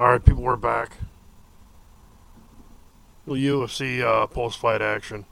All 0.00 0.12
right, 0.12 0.24
people, 0.24 0.42
we're 0.42 0.56
back. 0.56 0.96
Well, 3.26 3.38
UFC 3.38 4.00
uh, 4.00 4.26
post-fight 4.28 4.80
action. 4.80 5.26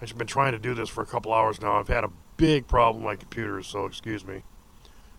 I've 0.00 0.18
been 0.18 0.26
trying 0.26 0.50
to 0.50 0.58
do 0.58 0.74
this 0.74 0.88
for 0.88 1.00
a 1.00 1.06
couple 1.06 1.32
hours 1.32 1.60
now. 1.60 1.78
I've 1.78 1.86
had 1.86 2.02
a 2.02 2.10
big 2.36 2.66
problem 2.66 3.04
with 3.04 3.12
my 3.12 3.14
computer, 3.14 3.62
so 3.62 3.86
excuse 3.86 4.26
me. 4.26 4.42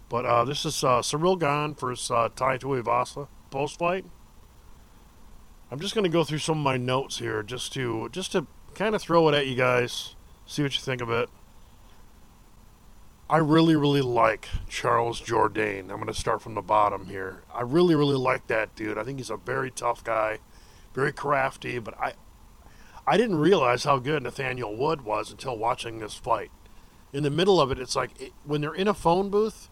But 0.09 0.25
uh, 0.25 0.43
this 0.43 0.65
is 0.65 0.83
uh, 0.83 0.99
Ciryl 0.99 1.39
Gane 1.39 1.73
versus 1.73 2.11
uh, 2.11 2.27
Tai 2.35 2.57
Tuivasa 2.57 3.29
post-fight. 3.49 4.03
I'm 5.71 5.79
just 5.79 5.95
going 5.95 6.03
to 6.03 6.09
go 6.09 6.25
through 6.25 6.39
some 6.39 6.57
of 6.57 6.63
my 6.65 6.75
notes 6.75 7.19
here, 7.19 7.43
just 7.43 7.71
to 7.75 8.09
just 8.11 8.33
to 8.33 8.45
kind 8.75 8.93
of 8.93 9.01
throw 9.01 9.29
it 9.29 9.35
at 9.35 9.47
you 9.47 9.55
guys, 9.55 10.17
see 10.45 10.63
what 10.63 10.75
you 10.75 10.81
think 10.81 11.01
of 11.01 11.09
it. 11.09 11.29
I 13.29 13.37
really, 13.37 13.75
really 13.75 14.01
like 14.01 14.49
Charles 14.67 15.21
Jourdain. 15.21 15.83
I'm 15.83 15.95
going 15.95 16.07
to 16.07 16.13
start 16.13 16.41
from 16.41 16.55
the 16.55 16.61
bottom 16.61 17.07
here. 17.07 17.43
I 17.53 17.61
really, 17.61 17.95
really 17.95 18.17
like 18.17 18.47
that 18.47 18.75
dude. 18.75 18.97
I 18.97 19.03
think 19.03 19.17
he's 19.17 19.29
a 19.29 19.37
very 19.37 19.71
tough 19.71 20.03
guy, 20.03 20.39
very 20.93 21.13
crafty. 21.13 21.79
But 21.79 21.97
I, 21.99 22.13
I 23.07 23.17
didn't 23.17 23.39
realize 23.39 23.85
how 23.85 23.99
good 23.99 24.23
Nathaniel 24.23 24.75
Wood 24.75 25.01
was 25.01 25.31
until 25.31 25.57
watching 25.57 25.99
this 25.99 26.15
fight. 26.15 26.51
In 27.13 27.23
the 27.23 27.29
middle 27.29 27.61
of 27.61 27.71
it, 27.71 27.79
it's 27.79 27.95
like 27.95 28.19
it, 28.21 28.33
when 28.43 28.61
they're 28.61 28.73
in 28.73 28.87
a 28.87 28.93
phone 28.93 29.29
booth, 29.29 29.69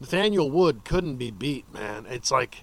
Nathaniel 0.00 0.50
Wood 0.50 0.84
couldn't 0.84 1.16
be 1.16 1.30
beat, 1.30 1.72
man. 1.72 2.06
It's 2.08 2.30
like 2.30 2.62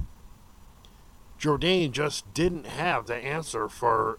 Jourdain 1.39 1.91
just 1.91 2.33
didn't 2.33 2.65
have 2.65 3.05
the 3.05 3.15
answer 3.15 3.69
for 3.69 4.17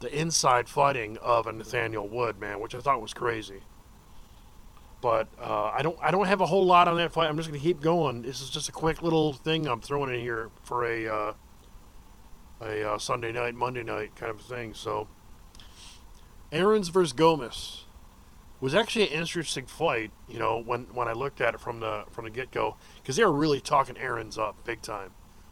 the 0.00 0.12
inside 0.12 0.68
fighting 0.68 1.16
of 1.18 1.46
a 1.46 1.52
Nathaniel 1.52 2.08
Wood, 2.08 2.40
man, 2.40 2.58
which 2.60 2.74
I 2.74 2.80
thought 2.80 3.00
was 3.00 3.14
crazy. 3.14 3.62
But 5.04 5.28
uh, 5.38 5.64
I 5.66 5.82
don't 5.82 5.98
I 6.00 6.10
don't 6.10 6.24
have 6.24 6.40
a 6.40 6.46
whole 6.46 6.64
lot 6.64 6.88
on 6.88 6.96
that 6.96 7.12
fight. 7.12 7.28
I'm 7.28 7.36
just 7.36 7.50
gonna 7.50 7.60
keep 7.60 7.82
going. 7.82 8.22
This 8.22 8.40
is 8.40 8.48
just 8.48 8.70
a 8.70 8.72
quick 8.72 9.02
little 9.02 9.34
thing 9.34 9.68
I'm 9.68 9.82
throwing 9.82 10.14
in 10.14 10.18
here 10.18 10.48
for 10.62 10.82
a 10.82 11.06
uh, 11.06 11.32
a 12.62 12.92
uh, 12.92 12.98
Sunday 12.98 13.30
night, 13.30 13.54
Monday 13.54 13.82
night 13.82 14.16
kind 14.16 14.30
of 14.30 14.40
thing. 14.40 14.72
So 14.72 15.08
Errens 16.50 16.88
versus 16.88 17.12
Gomis 17.12 17.82
was 18.62 18.74
actually 18.74 19.08
an 19.08 19.12
interesting 19.12 19.66
fight. 19.66 20.10
You 20.26 20.38
know 20.38 20.62
when 20.64 20.84
when 20.94 21.06
I 21.06 21.12
looked 21.12 21.42
at 21.42 21.52
it 21.52 21.60
from 21.60 21.80
the 21.80 22.04
from 22.10 22.24
the 22.24 22.30
get 22.30 22.50
go 22.50 22.78
because 23.02 23.16
they 23.16 23.24
were 23.26 23.30
really 23.30 23.60
talking 23.60 23.98
Errens 23.98 24.38
up 24.38 24.64
big 24.64 24.80
time. 24.80 25.10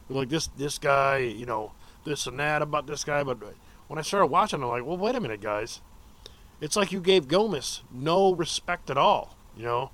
Like 0.09 0.31
this 0.31 0.47
this 0.47 0.79
guy, 0.79 1.19
you 1.19 1.45
know 1.45 1.73
this 2.07 2.27
and 2.27 2.39
that 2.39 2.63
about 2.63 2.87
this 2.87 3.05
guy, 3.05 3.23
but 3.23 3.37
when 3.87 3.99
I 3.99 4.03
started 4.03 4.29
watching, 4.29 4.63
I'm 4.63 4.71
like, 4.71 4.87
well, 4.87 4.97
wait 4.97 5.15
a 5.15 5.21
minute, 5.21 5.43
guys. 5.43 5.83
It's 6.63 6.75
like 6.75 6.91
you 6.91 7.01
gave 7.03 7.29
Gomis 7.29 7.83
no 7.93 8.35
respect 8.35 8.89
at 8.89 8.97
all. 8.97 9.37
You 9.57 9.65
know, 9.65 9.91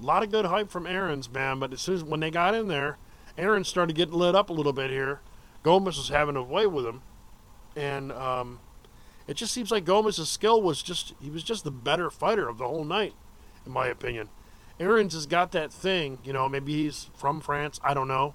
a 0.00 0.04
lot 0.04 0.22
of 0.22 0.30
good 0.30 0.46
hype 0.46 0.70
from 0.70 0.86
Errens, 0.86 1.30
man. 1.30 1.58
But 1.58 1.72
as 1.72 1.80
soon 1.80 1.96
as 1.96 2.04
when 2.04 2.20
they 2.20 2.30
got 2.30 2.54
in 2.54 2.68
there, 2.68 2.98
Aaron 3.36 3.64
started 3.64 3.96
getting 3.96 4.14
lit 4.14 4.34
up 4.34 4.50
a 4.50 4.52
little 4.52 4.72
bit 4.72 4.90
here. 4.90 5.20
Gomis 5.64 5.96
was 5.96 6.08
having 6.08 6.36
a 6.36 6.42
way 6.42 6.66
with 6.66 6.84
him, 6.84 7.02
and 7.76 8.10
um, 8.12 8.58
it 9.28 9.34
just 9.34 9.52
seems 9.52 9.70
like 9.70 9.84
Gomis's 9.84 10.28
skill 10.28 10.60
was 10.60 10.82
just 10.82 11.14
he 11.20 11.30
was 11.30 11.42
just 11.42 11.64
the 11.64 11.70
better 11.70 12.10
fighter 12.10 12.48
of 12.48 12.58
the 12.58 12.66
whole 12.66 12.84
night, 12.84 13.14
in 13.64 13.72
my 13.72 13.86
opinion. 13.86 14.28
Errens 14.80 15.14
has 15.14 15.26
got 15.26 15.52
that 15.52 15.72
thing, 15.72 16.18
you 16.24 16.32
know. 16.32 16.48
Maybe 16.48 16.84
he's 16.84 17.10
from 17.14 17.40
France. 17.40 17.78
I 17.84 17.94
don't 17.94 18.08
know. 18.08 18.34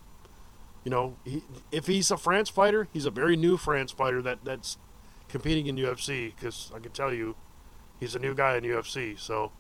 You 0.85 0.91
know, 0.91 1.17
he, 1.25 1.43
if 1.71 1.87
he's 1.87 2.09
a 2.11 2.17
France 2.17 2.49
fighter, 2.49 2.87
he's 2.93 3.05
a 3.05 3.11
very 3.11 3.35
new 3.35 3.57
France 3.57 3.91
fighter 3.91 4.21
that 4.21 4.45
that's 4.45 4.77
competing 5.27 5.67
in 5.67 5.75
UFC. 5.75 6.33
Because 6.33 6.71
I 6.73 6.79
can 6.79 6.91
tell 6.91 7.13
you, 7.13 7.35
he's 7.99 8.15
a 8.15 8.19
new 8.19 8.33
guy 8.33 8.55
in 8.55 8.63
UFC. 8.63 9.19
So 9.19 9.51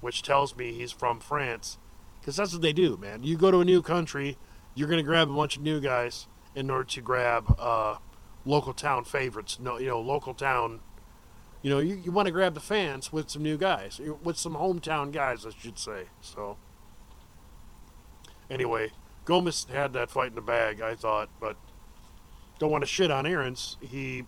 which 0.00 0.22
tells 0.22 0.56
me 0.56 0.72
he's 0.72 0.92
from 0.92 1.20
France. 1.20 1.78
Because 2.20 2.36
that's 2.36 2.52
what 2.52 2.62
they 2.62 2.72
do, 2.72 2.96
man. 2.96 3.22
You 3.22 3.36
go 3.36 3.50
to 3.50 3.60
a 3.60 3.64
new 3.64 3.82
country, 3.82 4.36
you're 4.74 4.88
going 4.88 4.98
to 4.98 5.04
grab 5.04 5.30
a 5.30 5.34
bunch 5.34 5.56
of 5.56 5.62
new 5.62 5.80
guys 5.80 6.26
in 6.54 6.70
order 6.70 6.84
to 6.84 7.00
grab 7.00 7.54
uh, 7.58 7.96
local 8.44 8.72
town 8.72 9.04
favorites. 9.04 9.58
No, 9.60 9.78
you 9.78 9.88
know, 9.88 10.00
local 10.00 10.34
town. 10.34 10.80
You 11.62 11.70
know, 11.70 11.78
you, 11.78 11.94
you 11.94 12.12
want 12.12 12.26
to 12.26 12.32
grab 12.32 12.54
the 12.54 12.60
fans 12.60 13.12
with 13.12 13.30
some 13.30 13.42
new 13.42 13.58
guys, 13.58 14.00
with 14.22 14.38
some 14.38 14.54
hometown 14.54 15.12
guys, 15.12 15.44
I 15.44 15.50
should 15.50 15.78
say. 15.78 16.04
So, 16.22 16.56
anyway, 18.50 18.92
Gomis 19.26 19.68
had 19.68 19.92
that 19.92 20.10
fight 20.10 20.28
in 20.28 20.34
the 20.34 20.40
bag, 20.40 20.80
I 20.80 20.94
thought, 20.94 21.28
but 21.38 21.56
don't 22.58 22.70
want 22.70 22.82
to 22.82 22.88
shit 22.88 23.10
on 23.10 23.26
Errens. 23.26 23.76
He 23.80 24.24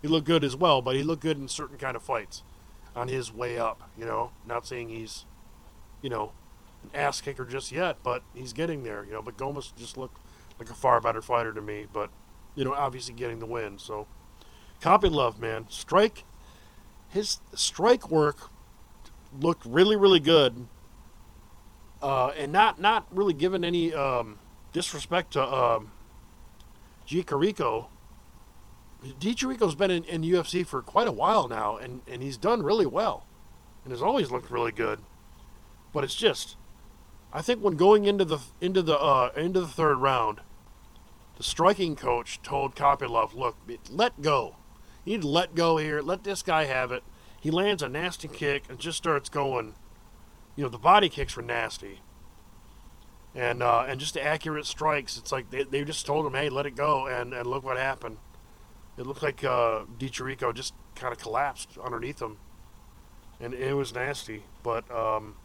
he 0.00 0.08
looked 0.08 0.26
good 0.26 0.44
as 0.44 0.56
well, 0.56 0.80
but 0.80 0.96
he 0.96 1.02
looked 1.02 1.22
good 1.22 1.36
in 1.36 1.48
certain 1.48 1.76
kind 1.76 1.96
of 1.96 2.02
fights 2.02 2.42
on 2.94 3.08
his 3.08 3.32
way 3.32 3.58
up. 3.58 3.90
You 3.98 4.04
know, 4.04 4.32
not 4.46 4.66
saying 4.66 4.88
he's, 4.88 5.24
you 6.02 6.10
know, 6.10 6.32
an 6.82 6.90
ass 6.94 7.20
kicker 7.20 7.44
just 7.44 7.72
yet, 7.72 7.98
but 8.02 8.22
he's 8.34 8.52
getting 8.52 8.82
there. 8.82 9.04
You 9.04 9.12
know, 9.12 9.22
but 9.22 9.36
Gomis 9.36 9.74
just 9.76 9.96
looked 9.96 10.18
like 10.58 10.70
a 10.70 10.74
far 10.74 11.00
better 11.00 11.22
fighter 11.22 11.52
to 11.52 11.60
me. 11.60 11.86
But 11.92 12.10
you 12.54 12.64
know, 12.64 12.74
obviously 12.74 13.14
getting 13.14 13.38
the 13.38 13.46
win. 13.46 13.78
So, 13.78 14.06
Kopylov, 14.80 15.38
man, 15.38 15.66
strike, 15.68 16.24
his 17.08 17.40
strike 17.54 18.10
work 18.10 18.50
looked 19.38 19.64
really, 19.64 19.96
really 19.96 20.20
good. 20.20 20.66
Uh, 22.02 22.28
and 22.28 22.50
not 22.50 22.80
not 22.80 23.06
really 23.10 23.34
giving 23.34 23.62
any 23.62 23.92
um, 23.92 24.38
disrespect 24.72 25.34
to 25.34 25.42
um, 25.42 25.92
Di 27.06 27.22
Chirico 27.22 27.86
Chirico's 29.02 29.74
been 29.74 29.90
in, 29.90 30.04
in, 30.04 30.22
UFC 30.22 30.66
for 30.66 30.82
quite 30.82 31.08
a 31.08 31.12
while 31.12 31.48
now, 31.48 31.76
and, 31.76 32.02
and 32.06 32.22
he's 32.22 32.36
done 32.36 32.62
really 32.62 32.86
well, 32.86 33.26
and 33.84 33.92
has 33.92 34.02
always 34.02 34.30
looked 34.30 34.50
really 34.50 34.72
good. 34.72 35.00
But 35.92 36.04
it's 36.04 36.14
just, 36.14 36.56
I 37.32 37.42
think 37.42 37.62
when 37.62 37.76
going 37.76 38.04
into 38.04 38.24
the 38.24 38.38
into 38.60 38.82
the 38.82 38.98
uh, 38.98 39.32
into 39.36 39.60
the 39.60 39.66
third 39.66 39.96
round, 39.96 40.40
the 41.36 41.42
striking 41.42 41.96
coach 41.96 42.40
told 42.42 42.76
Kopylov, 42.76 43.34
"Look, 43.34 43.56
let 43.88 44.20
go. 44.20 44.56
You 45.04 45.14
need 45.14 45.22
to 45.22 45.28
let 45.28 45.54
go 45.54 45.78
here. 45.78 46.02
Let 46.02 46.24
this 46.24 46.42
guy 46.42 46.64
have 46.64 46.92
it." 46.92 47.02
He 47.40 47.50
lands 47.50 47.82
a 47.82 47.88
nasty 47.88 48.28
kick 48.28 48.64
and 48.68 48.78
just 48.78 48.98
starts 48.98 49.28
going. 49.28 49.74
You 50.56 50.64
know, 50.64 50.70
the 50.70 50.78
body 50.78 51.08
kicks 51.08 51.36
were 51.36 51.42
nasty, 51.42 52.00
and 53.34 53.62
uh, 53.62 53.86
and 53.88 53.98
just 53.98 54.16
accurate 54.16 54.66
strikes. 54.66 55.16
It's 55.16 55.32
like 55.32 55.50
they, 55.50 55.62
they 55.62 55.84
just 55.84 56.04
told 56.04 56.26
him, 56.26 56.34
"Hey, 56.34 56.50
let 56.50 56.66
it 56.66 56.76
go," 56.76 57.06
and 57.06 57.32
and 57.32 57.46
look 57.46 57.64
what 57.64 57.78
happened. 57.78 58.18
It 58.98 59.06
looked 59.06 59.22
like 59.22 59.42
uh, 59.44 59.82
Di 59.98 60.08
Chirico 60.08 60.54
just 60.54 60.74
kind 60.94 61.12
of 61.12 61.18
collapsed 61.18 61.78
underneath 61.82 62.20
him, 62.20 62.36
and 63.40 63.54
it 63.54 63.74
was 63.74 63.94
nasty. 63.94 64.44
But 64.62 64.90
um, 64.90 65.36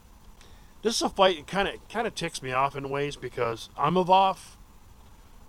this 0.82 0.96
is 0.96 1.02
a 1.02 1.10
fight. 1.10 1.48
Kind 1.48 1.68
of 1.68 1.88
kind 1.88 2.06
of 2.08 2.16
ticks 2.16 2.42
me 2.42 2.52
off 2.52 2.76
in 2.76 2.90
ways 2.90 3.16
because 3.16 3.70
Imavov, 3.78 4.38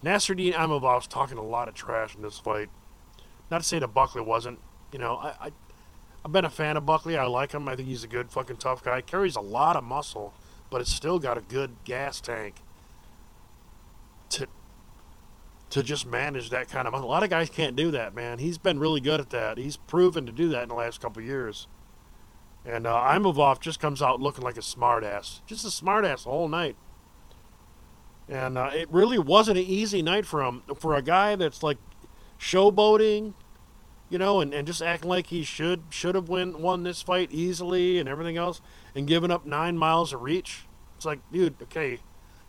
Nassourdine 0.05 0.53
Imavov's 0.53 1.07
talking 1.07 1.39
a 1.39 1.43
lot 1.43 1.69
of 1.69 1.75
trash 1.75 2.15
in 2.15 2.23
this 2.23 2.39
fight. 2.39 2.69
Not 3.51 3.63
to 3.63 3.67
say 3.67 3.79
that 3.79 3.89
Buckley 3.89 4.23
wasn't. 4.23 4.61
You 4.93 4.99
know, 5.01 5.17
I, 5.17 5.35
I 5.41 5.51
I've 6.25 6.33
been 6.33 6.45
a 6.45 6.51
fan 6.51 6.77
of 6.77 6.85
Buckley. 6.85 7.17
I 7.17 7.25
like 7.27 7.53
him. 7.53 7.69
I 7.69 7.77
think 7.77 7.87
he's 7.87 8.03
a 8.03 8.09
good 8.09 8.31
fucking 8.31 8.57
tough 8.57 8.83
guy. 8.83 9.01
Carries 9.01 9.37
a 9.37 9.41
lot 9.41 9.77
of 9.77 9.85
muscle, 9.85 10.35
but 10.71 10.81
it's 10.81 10.93
still 10.93 11.19
got 11.19 11.39
a 11.39 11.41
good 11.41 11.77
gas 11.85 12.21
tank 12.21 12.57
to 14.31 14.49
to 15.71 15.83
just 15.83 16.07
manage 16.07 16.51
that 16.51 16.69
kind 16.69 16.87
of. 16.87 16.93
money. 16.93 17.05
A 17.05 17.09
lot 17.09 17.23
of 17.23 17.31
guys 17.31 17.51
can't 17.51 17.77
do 17.77 17.91
that, 17.91 18.15
man. 18.15 18.39
He's 18.39 18.59
been 18.59 18.79
really 18.79 19.01
good 19.01 19.21
at 19.21 19.31
that. 19.31 19.59
He's 19.59 19.77
proven 19.77 20.27
to 20.27 20.33
do 20.33 20.49
that 20.51 20.65
in 20.65 20.69
the 20.69 20.75
last 20.75 21.01
couple 21.01 21.23
years. 21.23 21.67
And 22.65 22.87
uh, 22.87 22.95
Imavov 22.97 23.61
just 23.61 23.81
comes 23.81 24.03
out 24.03 24.21
looking 24.21 24.45
like 24.45 24.57
a 24.57 24.61
smartass, 24.61 25.41
just 25.47 25.65
a 25.65 25.69
smartass 25.69 26.25
the 26.25 26.31
whole 26.31 26.49
night. 26.49 26.77
And 28.29 28.59
uh, 28.59 28.71
it 28.75 28.91
really 28.91 29.19
wasn't 29.19 29.59
an 29.59 29.65
easy 29.65 30.03
night 30.03 30.27
for 30.27 30.43
him. 30.43 30.63
For 30.77 30.97
a 30.97 31.03
guy 31.03 31.37
that's 31.37 31.63
like 31.63 31.79
showboating, 32.41 33.35
you 34.11 34.19
know, 34.19 34.41
and, 34.41 34.53
and 34.53 34.67
just 34.67 34.83
acting 34.83 35.09
like 35.09 35.29
he 35.29 35.45
should 35.45 35.83
should 35.91 36.17
have 36.17 36.29
win 36.29 36.61
won 36.61 36.83
this 36.83 37.03
fight 37.03 37.31
easily 37.31 37.99
and 37.99 38.09
everything 38.09 38.37
else, 38.37 38.61
and 38.97 39.07
giving 39.07 39.31
up 39.31 39.47
nine 39.47 39.79
miles 39.79 40.13
of 40.13 40.23
reach. 40.23 40.67
It's 40.97 41.05
like, 41.05 41.21
dude, 41.31 41.55
okay, 41.63 41.99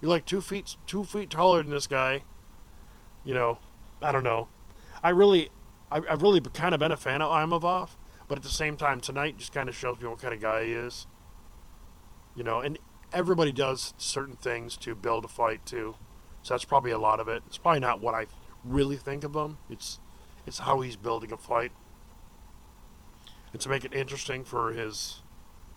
you're 0.02 0.10
like 0.10 0.26
two 0.26 0.42
feet 0.42 0.78
two 0.88 1.04
feet 1.04 1.30
taller 1.30 1.62
than 1.62 1.72
this 1.72 1.86
guy 1.86 2.24
you 3.28 3.34
know, 3.34 3.58
I 4.02 4.14
don't 4.14 4.24
know. 4.24 4.48
I 5.04 5.10
really, 5.10 5.50
I, 5.92 6.00
have 6.08 6.22
really 6.22 6.40
kind 6.40 6.74
of 6.74 6.80
been 6.80 6.94
a 6.94 6.98
fan 6.98 7.22
of 7.22 7.30
Imavov, 7.30 7.90
but 8.30 8.38
at 8.38 8.44
the 8.44 8.50
same 8.50 8.78
time, 8.78 9.02
tonight 9.02 9.38
just 9.38 9.52
kind 9.52 9.68
of 9.68 9.76
shows 9.76 10.00
me 10.00 10.08
what 10.08 10.22
kind 10.22 10.34
of 10.34 10.40
guy 10.40 10.64
he 10.64 10.72
is. 10.72 11.08
You 12.38 12.46
know, 12.46 12.62
and 12.62 12.80
everybody 13.12 13.52
does 13.52 13.94
certain 13.98 14.38
things 14.38 14.78
to 14.78 14.96
build 14.96 15.26
a 15.26 15.28
fight 15.28 15.66
too, 15.66 15.96
so 16.42 16.54
that's 16.54 16.64
probably 16.64 16.92
a 16.92 16.98
lot 16.98 17.20
of 17.20 17.28
it. 17.28 17.44
It's 17.48 17.58
probably 17.58 17.82
not 17.82 18.00
what 18.00 18.16
I 18.16 18.28
really 18.64 18.96
think 18.96 19.26
of 19.26 19.36
him. 19.36 19.58
It's, 19.70 20.00
it's 20.46 20.60
how 20.60 20.80
he's 20.80 20.96
building 20.96 21.34
a 21.34 21.38
fight, 21.38 21.74
and 23.52 23.62
to 23.62 23.68
make 23.68 23.84
it 23.84 23.94
interesting 23.94 24.46
for 24.46 24.72
his, 24.72 25.22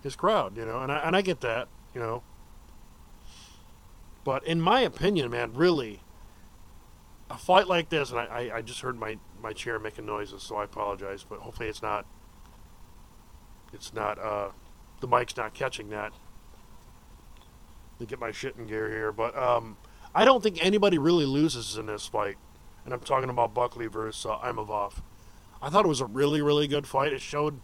his 0.04 0.14
crowd. 0.14 0.56
You 0.56 0.66
know, 0.66 0.78
and 0.78 0.92
I 0.92 0.98
and 0.98 1.16
I 1.16 1.20
get 1.20 1.40
that. 1.40 1.66
You 1.96 2.00
know. 2.00 2.22
But 4.22 4.46
in 4.46 4.60
my 4.60 4.82
opinion, 4.82 5.30
man, 5.32 5.52
really, 5.54 6.02
a 7.30 7.38
fight 7.38 7.68
like 7.68 7.88
this, 7.88 8.10
and 8.10 8.18
I, 8.18 8.50
I, 8.54 8.62
just 8.62 8.80
heard 8.80 8.98
my, 8.98 9.16
my 9.40 9.52
chair 9.52 9.78
making 9.78 10.04
noises, 10.04 10.42
so 10.42 10.56
I 10.56 10.64
apologize, 10.64 11.24
but 11.28 11.38
hopefully 11.38 11.68
it's 11.68 11.80
not, 11.80 12.04
it's 13.72 13.94
not, 13.94 14.18
uh, 14.18 14.48
the 15.00 15.06
mic's 15.06 15.36
not 15.36 15.54
catching 15.54 15.90
that. 15.90 16.12
Me 17.98 18.06
get 18.06 18.18
my 18.18 18.32
shit 18.32 18.56
in 18.56 18.66
gear 18.66 18.90
here, 18.90 19.12
but, 19.12 19.36
um, 19.38 19.76
I 20.14 20.24
don't 20.24 20.42
think 20.42 20.64
anybody 20.64 20.98
really 20.98 21.24
loses 21.24 21.76
in 21.76 21.86
this 21.86 22.06
fight. 22.06 22.36
And 22.84 22.94
I'm 22.94 23.00
talking 23.00 23.30
about 23.30 23.54
Buckley 23.54 23.86
versus 23.86 24.26
uh. 24.26 24.90
I 25.62 25.68
thought 25.68 25.84
it 25.84 25.88
was 25.88 26.00
a 26.00 26.06
really, 26.06 26.40
really 26.42 26.66
good 26.66 26.86
fight. 26.86 27.12
It 27.12 27.20
showed 27.20 27.60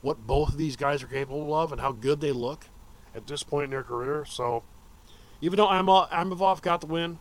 what 0.00 0.26
both 0.26 0.50
of 0.50 0.58
these 0.58 0.76
guys 0.76 1.02
are 1.02 1.06
capable 1.06 1.54
of 1.54 1.70
and 1.70 1.80
how 1.80 1.92
good 1.92 2.20
they 2.20 2.32
look 2.32 2.66
at 3.14 3.26
this 3.26 3.42
point 3.42 3.64
in 3.64 3.70
their 3.70 3.82
career. 3.82 4.24
So, 4.24 4.64
even 5.40 5.58
though 5.58 5.68
Imavov 5.68 6.62
got 6.62 6.80
the 6.80 6.86
win, 6.86 7.18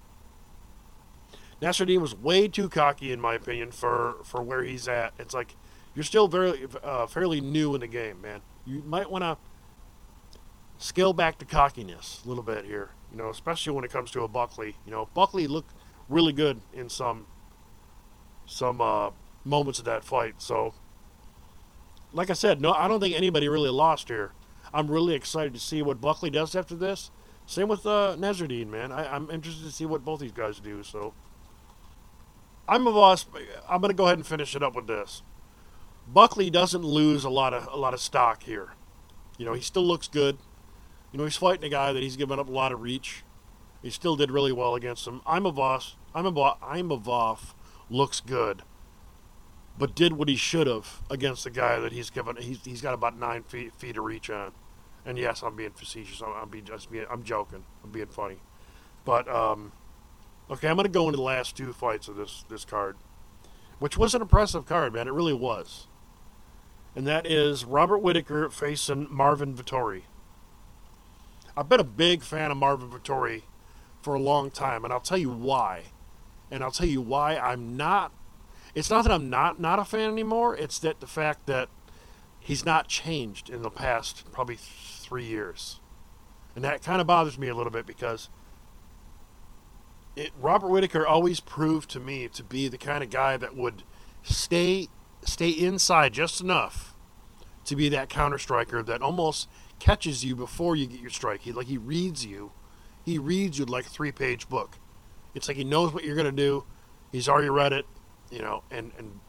Nassourdine 1.64 2.02
was 2.02 2.14
way 2.14 2.50
too 2.50 2.68
cocky, 2.68 3.14
in 3.14 3.22
my 3.22 3.36
opinion, 3.36 3.72
for, 3.72 4.16
for 4.26 4.42
where 4.42 4.64
he's 4.64 4.88
at. 4.90 5.14
It's 5.18 5.34
like 5.34 5.56
you're 5.96 6.04
still 6.04 6.28
very 6.28 6.68
uh, 6.84 7.08
fairly 7.08 7.40
new 7.40 7.74
in 7.74 7.82
the 7.82 7.88
game, 7.88 8.22
man. 8.22 8.42
You 8.66 8.84
might 8.86 9.10
want 9.10 9.24
to 9.24 9.38
scale 10.78 11.14
back 11.14 11.40
the 11.40 11.46
cockiness 11.46 12.22
a 12.26 12.28
little 12.28 12.44
bit 12.44 12.66
here. 12.66 12.90
You 13.12 13.18
know, 13.18 13.30
especially 13.30 13.72
when 13.74 13.86
it 13.86 13.92
comes 13.92 14.12
to 14.12 14.24
a 14.24 14.28
Buckley. 14.28 14.76
You 14.86 14.92
know, 14.92 15.08
Buckley 15.14 15.48
looked 15.48 15.74
really 16.10 16.34
good 16.34 16.60
in 16.74 16.90
some 16.90 17.28
some 18.46 18.82
uh, 18.82 19.12
moments 19.46 19.80
of 19.80 19.86
that 19.86 20.04
fight. 20.04 20.42
So, 20.42 20.74
like 22.12 22.30
I 22.30 22.34
said, 22.34 22.60
no, 22.60 22.74
I 22.74 22.90
don't 22.90 23.00
think 23.00 23.16
anybody 23.16 23.48
really 23.48 23.70
lost 23.70 24.10
here. 24.10 24.34
I'm 24.74 24.92
really 24.92 25.14
excited 25.14 25.54
to 25.54 25.60
see 25.62 25.82
what 25.82 26.02
Buckley 26.02 26.30
does 26.30 26.56
after 26.56 26.76
this. 26.76 27.10
Same 27.46 27.70
with 27.70 27.86
uh, 27.86 28.18
Nassourdine, 28.18 28.68
man. 28.68 28.92
I, 28.92 29.16
am 29.16 29.30
interested 29.32 29.64
to 29.64 29.72
see 29.72 29.86
what 29.86 30.04
both 30.04 30.20
these 30.20 30.32
guys 30.32 30.60
do. 30.60 30.84
So, 30.84 31.14
I'm 32.68 32.88
a 32.88 32.92
boss. 32.92 33.26
I'm 33.70 33.82
going 33.82 33.92
to 33.92 33.96
go 33.96 34.06
ahead 34.06 34.18
and 34.18 34.26
finish 34.26 34.56
it 34.56 34.64
up 34.64 34.76
with 34.76 34.88
this. 34.88 35.22
Buckley 36.08 36.50
doesn't 36.50 36.84
lose 36.84 37.24
a 37.24 37.30
lot 37.30 37.54
of 37.54 37.68
a 37.72 37.78
lot 37.78 37.94
of 37.94 38.00
stock 38.00 38.44
here. 38.44 38.74
You 39.38 39.46
know, 39.46 39.54
he 39.54 39.62
still 39.62 39.86
looks 39.86 40.08
good. 40.08 40.38
You 41.12 41.18
know, 41.18 41.26
he's 41.26 41.38
fighting 41.38 41.64
a 41.64 41.70
guy 41.70 41.94
that 41.94 42.04
he's 42.04 42.18
given 42.18 42.40
up 42.40 42.48
a 42.48 42.52
lot 42.52 42.72
of 42.72 42.82
reach. 42.82 43.24
He 43.82 43.90
still 43.90 44.16
did 44.16 44.32
really 44.32 44.52
well 44.52 44.76
against 44.76 45.08
him. 45.08 45.22
I'm 45.26 45.46
a 45.46 45.52
boss. 45.52 45.96
I'm 46.16 46.26
a 46.26 46.32
boss. 46.32 46.58
Imavov. 46.62 47.54
Looks 47.90 48.22
good, 48.22 48.64
but 49.78 49.94
did 49.94 50.14
what 50.14 50.30
he 50.30 50.36
should 50.36 50.68
have 50.68 51.02
against 51.12 51.44
the 51.44 51.52
guy 51.52 51.80
that 51.80 51.92
he's 51.92 52.10
given. 52.10 52.38
He's, 52.38 52.64
he's 52.64 52.82
got 52.82 52.94
about 52.94 53.20
nine 53.20 53.44
feet 53.44 53.76
feet 53.76 53.98
of 53.98 54.06
reach 54.06 54.30
on. 54.30 54.54
And 55.06 55.18
yes, 55.18 55.44
I'm 55.44 55.56
being 55.56 55.72
facetious. 55.72 56.22
I'm, 56.22 56.32
I'm 56.34 56.50
being 56.50 56.64
just 56.64 56.90
being. 56.90 57.06
I'm 57.12 57.24
joking. 57.24 57.66
I'm 57.84 57.92
being 57.92 58.08
funny. 58.08 58.38
But 59.06 59.28
um, 59.28 59.74
okay, 60.50 60.68
I'm 60.68 60.76
going 60.76 60.86
to 60.86 60.92
go 60.92 61.08
into 61.08 61.18
the 61.18 61.24
last 61.24 61.56
two 61.56 61.74
fights 61.74 62.08
of 62.08 62.16
this 62.16 62.46
this 62.50 62.66
card, 62.66 62.98
which 63.80 63.98
was 63.98 64.14
an 64.14 64.22
impressive 64.22 64.66
card, 64.66 64.94
man. 64.94 65.08
It 65.08 65.14
really 65.14 65.34
was. 65.34 65.88
And 66.96 67.08
that 67.08 67.26
is 67.26 67.66
Robert 67.66 68.00
Whittaker 68.00 68.50
facing 68.50 69.08
Marvin 69.10 69.56
Vettori. 69.56 70.04
I've 71.58 71.70
been 71.70 71.80
a 71.80 71.86
big 71.86 72.24
fan 72.24 72.52
of 72.52 72.58
Marvin 72.58 72.90
Vettori 72.90 73.44
for 74.02 74.16
a 74.16 74.20
long 74.20 74.52
time, 74.52 74.84
and 74.84 74.94
I'll 74.94 75.00
tell 75.00 75.18
you 75.18 75.30
why. 75.30 75.84
And 76.52 76.64
I'll 76.64 76.72
tell 76.72 76.88
you 76.88 77.02
why 77.02 77.38
I'm 77.38 77.76
not. 77.76 78.12
It's 78.76 78.90
not 78.90 79.04
that 79.04 79.12
I'm 79.12 79.30
not 79.30 79.60
not 79.60 79.80
a 79.80 79.86
fan 79.86 80.12
anymore. 80.12 80.56
It's 80.56 80.80
that 80.80 81.00
the 81.00 81.08
fact 81.08 81.46
that 81.48 81.70
he's 82.40 82.66
not 82.66 82.88
changed 82.88 83.50
in 83.50 83.62
the 83.62 83.70
past 83.70 84.32
probably 84.32 84.58
three 84.58 85.26
years, 85.26 85.80
and 86.56 86.64
that 86.64 86.84
kind 86.84 87.02
of 87.02 87.08
bothers 87.08 87.40
me 87.40 87.48
a 87.48 87.56
little 87.56 87.72
bit 87.72 87.86
because 87.86 88.30
it, 90.16 90.32
Robert 90.40 90.70
Whittaker 90.70 91.06
always 91.06 91.40
proved 91.40 91.90
to 91.92 92.00
me 92.00 92.28
to 92.30 92.44
be 92.44 92.68
the 92.68 92.78
kind 92.78 93.04
of 93.04 93.10
guy 93.10 93.38
that 93.38 93.56
would 93.56 93.84
stay 94.22 94.88
stay 95.26 95.50
inside 95.50 96.14
just 96.14 96.42
enough 96.42 96.94
to 97.66 97.76
be 97.76 97.88
that 97.90 98.10
counter 98.10 98.38
striker 98.38 98.84
that 98.84 99.02
almost 99.02 99.48
catches 99.80 100.24
you 100.24 100.36
before 100.36 100.76
you 100.76 100.86
get 100.86 101.00
your 101.00 101.10
strike. 101.10 101.42
He 101.42 101.52
like 101.52 101.68
he 101.68 101.78
reads 101.78 102.26
you. 102.26 102.52
He 103.04 103.18
reads 103.18 103.60
you 103.60 103.66
like 103.66 103.86
a 103.86 103.90
three 103.90 104.12
page 104.12 104.48
book. 104.50 104.78
It's 105.34 105.48
like 105.48 105.58
he 105.58 105.64
knows 105.64 105.94
what 105.94 106.04
you're 106.04 106.16
gonna 106.16 106.32
do. 106.32 106.66
He's 107.12 107.30
already 107.30 107.50
read 107.50 107.74
it, 107.74 107.86
you 108.32 108.40
know, 108.40 108.64
and, 108.72 108.92
and 108.98 109.20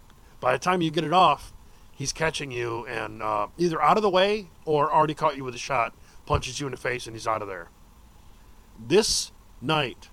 by 0.41 0.53
the 0.53 0.59
time 0.59 0.81
you 0.81 0.91
get 0.91 1.05
it 1.05 1.13
off, 1.13 1.53
he's 1.93 2.13
catching 2.13 2.51
you 2.51 2.87
and 2.87 3.23
uh, 3.23 3.49
either 3.59 3.81
out 3.81 3.97
of 3.97 4.03
the 4.03 4.11
way 4.11 4.51
or 4.65 4.93
already 4.93 5.15
caught 5.15 5.37
you 5.37 5.45
with 5.45 5.55
a 5.55 5.59
shot, 5.59 5.95
punches 6.27 6.61
you 6.61 6.67
in 6.67 6.71
the 6.71 6.79
face, 6.79 7.07
and 7.07 7.15
he's 7.15 7.27
out 7.27 7.43
of 7.43 7.49
there. 7.49 7.69
This 8.79 9.33
night, 9.61 10.09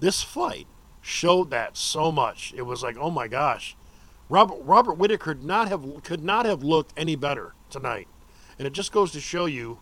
this 0.00 0.22
fight 0.22 0.66
showed 1.00 1.50
that 1.50 1.76
so 1.76 2.12
much. 2.12 2.52
It 2.56 2.62
was 2.62 2.82
like, 2.82 2.96
oh 2.98 3.10
my 3.10 3.28
gosh, 3.28 3.76
Robert 4.28 4.58
Robert 4.62 4.94
Whittaker 4.94 5.34
could 5.34 5.44
not 5.44 5.68
have 5.68 6.02
could 6.02 6.22
not 6.22 6.46
have 6.46 6.62
looked 6.62 6.92
any 6.96 7.16
better 7.16 7.54
tonight. 7.70 8.08
And 8.58 8.66
it 8.66 8.72
just 8.72 8.92
goes 8.92 9.12
to 9.12 9.20
show 9.20 9.46
you 9.46 9.80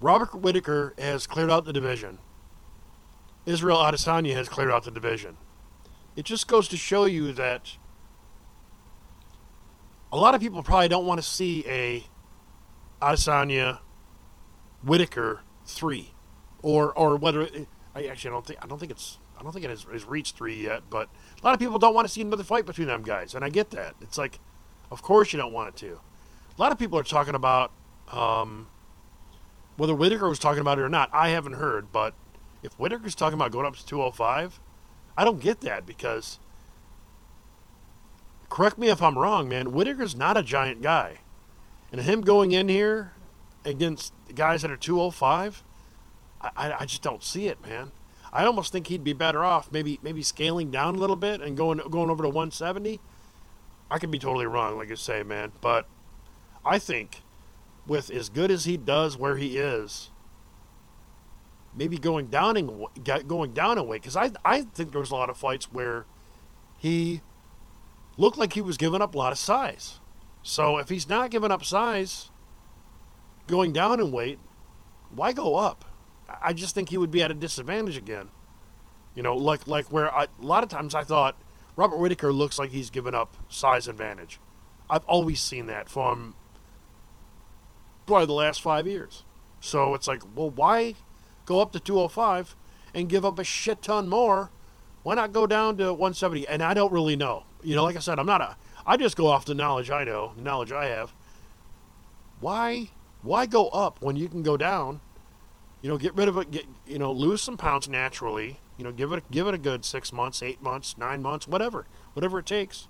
Robert 0.00 0.34
Whittaker 0.34 0.94
has 0.98 1.26
cleared 1.26 1.50
out 1.50 1.64
the 1.64 1.72
division. 1.72 2.18
Israel 3.46 3.78
Adesanya 3.78 4.34
has 4.34 4.48
cleared 4.48 4.70
out 4.70 4.84
the 4.84 4.90
division. 4.90 5.36
It 6.16 6.24
just 6.24 6.46
goes 6.48 6.68
to 6.68 6.76
show 6.76 7.04
you 7.04 7.32
that 7.32 7.76
a 10.12 10.16
lot 10.16 10.34
of 10.34 10.40
people 10.40 10.62
probably 10.62 10.88
don't 10.88 11.06
want 11.06 11.20
to 11.20 11.26
see 11.26 11.64
a 11.66 12.06
Adesanya 13.02 13.80
Whittaker 14.82 15.40
three, 15.66 16.12
or 16.62 16.92
or 16.92 17.16
whether 17.16 17.48
I 17.94 18.04
actually 18.04 18.30
don't 18.30 18.46
think 18.46 18.58
I 18.62 18.66
don't 18.66 18.78
think 18.78 18.90
it's 18.90 19.18
I 19.38 19.42
don't 19.42 19.52
think 19.52 19.64
it 19.64 19.70
has, 19.70 19.84
has 19.84 20.04
reached 20.04 20.36
three 20.36 20.62
yet. 20.62 20.82
But 20.90 21.08
a 21.40 21.44
lot 21.44 21.54
of 21.54 21.60
people 21.60 21.78
don't 21.78 21.94
want 21.94 22.06
to 22.06 22.12
see 22.12 22.20
another 22.20 22.44
fight 22.44 22.66
between 22.66 22.88
them 22.88 23.02
guys, 23.02 23.34
and 23.34 23.44
I 23.44 23.48
get 23.48 23.70
that. 23.70 23.94
It's 24.00 24.18
like, 24.18 24.40
of 24.90 25.02
course 25.02 25.32
you 25.32 25.38
don't 25.38 25.52
want 25.52 25.68
it 25.68 25.76
to 25.86 26.00
a 26.56 26.60
lot 26.60 26.72
of 26.72 26.78
people 26.78 26.98
are 26.98 27.04
talking 27.04 27.34
about 27.34 27.72
um, 28.12 28.68
whether 29.76 29.94
Whittaker 29.94 30.28
was 30.28 30.38
talking 30.38 30.60
about 30.60 30.78
it 30.78 30.82
or 30.82 30.88
not. 30.88 31.10
I 31.12 31.30
haven't 31.30 31.54
heard, 31.54 31.90
but 31.92 32.14
if 32.62 32.72
Whittaker's 32.74 33.14
talking 33.14 33.34
about 33.34 33.50
going 33.50 33.66
up 33.66 33.76
to 33.76 33.86
205, 33.86 34.60
I 35.16 35.24
don't 35.24 35.40
get 35.40 35.60
that 35.62 35.84
because, 35.86 36.38
correct 38.48 38.78
me 38.78 38.88
if 38.88 39.02
I'm 39.02 39.18
wrong, 39.18 39.48
man, 39.48 39.72
Whittaker's 39.72 40.14
not 40.14 40.36
a 40.36 40.42
giant 40.42 40.82
guy. 40.82 41.18
And 41.90 42.00
him 42.00 42.22
going 42.22 42.52
in 42.52 42.68
here 42.68 43.12
against 43.64 44.12
guys 44.34 44.62
that 44.62 44.70
are 44.70 44.76
205, 44.76 45.62
I, 46.56 46.74
I 46.80 46.84
just 46.86 47.02
don't 47.02 47.22
see 47.22 47.46
it, 47.48 47.64
man. 47.66 47.92
I 48.32 48.44
almost 48.44 48.72
think 48.72 48.88
he'd 48.88 49.04
be 49.04 49.12
better 49.12 49.44
off 49.44 49.70
maybe 49.70 50.00
maybe 50.02 50.22
scaling 50.22 50.70
down 50.70 50.96
a 50.96 50.98
little 50.98 51.16
bit 51.16 51.40
and 51.40 51.56
going 51.56 51.78
going 51.90 52.10
over 52.10 52.22
to 52.22 52.28
170. 52.28 53.00
I 53.90 53.98
could 53.98 54.10
be 54.10 54.18
totally 54.18 54.46
wrong, 54.46 54.76
like 54.76 54.90
I 54.90 54.94
say, 54.94 55.22
man, 55.22 55.52
but 55.60 55.86
I 56.64 56.78
think 56.78 57.22
with 57.86 58.10
as 58.10 58.28
good 58.28 58.50
as 58.50 58.64
he 58.64 58.76
does 58.76 59.16
where 59.16 59.36
he 59.36 59.58
is, 59.58 60.10
maybe 61.76 61.98
going 61.98 62.26
down 62.26 62.56
in 62.56 62.86
going 63.26 63.52
down 63.52 63.78
a 63.78 63.84
weight 63.84 64.02
because 64.02 64.16
I 64.16 64.32
I 64.44 64.62
think 64.62 64.92
there 64.92 65.00
was 65.00 65.10
a 65.10 65.16
lot 65.16 65.30
of 65.30 65.36
fights 65.36 65.72
where 65.72 66.06
he 66.76 67.20
looked 68.16 68.38
like 68.38 68.54
he 68.54 68.60
was 68.60 68.76
giving 68.76 69.02
up 69.02 69.14
a 69.14 69.18
lot 69.18 69.32
of 69.32 69.38
size. 69.38 70.00
So 70.42 70.78
if 70.78 70.88
he's 70.88 71.08
not 71.08 71.30
giving 71.30 71.50
up 71.50 71.64
size, 71.64 72.30
going 73.46 73.72
down 73.72 74.00
in 74.00 74.12
weight, 74.12 74.38
why 75.14 75.32
go 75.32 75.56
up? 75.56 75.84
I 76.42 76.52
just 76.52 76.74
think 76.74 76.88
he 76.88 76.98
would 76.98 77.10
be 77.10 77.22
at 77.22 77.30
a 77.30 77.34
disadvantage 77.34 77.96
again. 77.96 78.28
You 79.14 79.22
know, 79.22 79.36
like 79.36 79.66
like 79.66 79.92
where 79.92 80.12
I, 80.12 80.24
a 80.24 80.28
lot 80.44 80.62
of 80.62 80.68
times 80.68 80.94
I 80.94 81.04
thought 81.04 81.36
Robert 81.76 81.98
Whittaker 81.98 82.32
looks 82.32 82.58
like 82.58 82.70
he's 82.70 82.90
given 82.90 83.14
up 83.14 83.36
size 83.48 83.88
advantage. 83.88 84.40
I've 84.88 85.04
always 85.04 85.40
seen 85.40 85.66
that 85.66 85.88
from 85.88 86.34
probably 88.06 88.26
the 88.26 88.32
last 88.32 88.60
five 88.60 88.86
years. 88.86 89.24
So 89.60 89.94
it's 89.94 90.06
like, 90.06 90.22
well, 90.34 90.50
why 90.50 90.94
go 91.46 91.60
up 91.60 91.72
to 91.72 91.80
205 91.80 92.54
and 92.92 93.08
give 93.08 93.24
up 93.24 93.38
a 93.38 93.44
shit 93.44 93.82
ton 93.82 94.08
more? 94.08 94.50
Why 95.02 95.14
not 95.14 95.32
go 95.32 95.46
down 95.46 95.76
to 95.78 95.92
170? 95.92 96.46
And 96.48 96.62
I 96.62 96.74
don't 96.74 96.92
really 96.92 97.16
know. 97.16 97.44
You 97.62 97.74
know, 97.74 97.84
like 97.84 97.96
I 97.96 98.00
said, 98.00 98.18
I'm 98.18 98.26
not 98.26 98.40
a. 98.40 98.56
I 98.86 98.96
just 98.96 99.16
go 99.16 99.26
off 99.26 99.46
the 99.46 99.54
knowledge 99.54 99.90
I 99.90 100.04
know, 100.04 100.32
the 100.36 100.42
knowledge 100.42 100.72
I 100.72 100.86
have. 100.86 101.14
Why, 102.40 102.90
why 103.22 103.46
go 103.46 103.68
up 103.68 104.02
when 104.02 104.16
you 104.16 104.28
can 104.28 104.42
go 104.42 104.56
down? 104.56 105.00
You 105.84 105.90
know, 105.90 105.98
get 105.98 106.14
rid 106.14 106.28
of 106.28 106.38
it. 106.38 106.50
Get 106.50 106.64
you 106.86 106.98
know, 106.98 107.12
lose 107.12 107.42
some 107.42 107.58
pounds 107.58 107.90
naturally. 107.90 108.58
You 108.78 108.84
know, 108.84 108.90
give 108.90 109.12
it 109.12 109.22
give 109.30 109.46
it 109.48 109.52
a 109.52 109.58
good 109.58 109.84
six 109.84 110.14
months, 110.14 110.42
eight 110.42 110.62
months, 110.62 110.96
nine 110.96 111.20
months, 111.20 111.46
whatever, 111.46 111.84
whatever 112.14 112.38
it 112.38 112.46
takes, 112.46 112.88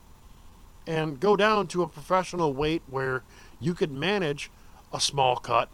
and 0.87 1.19
go 1.19 1.35
down 1.35 1.67
to 1.67 1.83
a 1.83 1.89
professional 1.89 2.53
weight 2.53 2.83
where 2.87 3.25
you 3.59 3.75
could 3.75 3.91
manage 3.91 4.49
a 4.93 5.01
small 5.01 5.35
cut. 5.35 5.71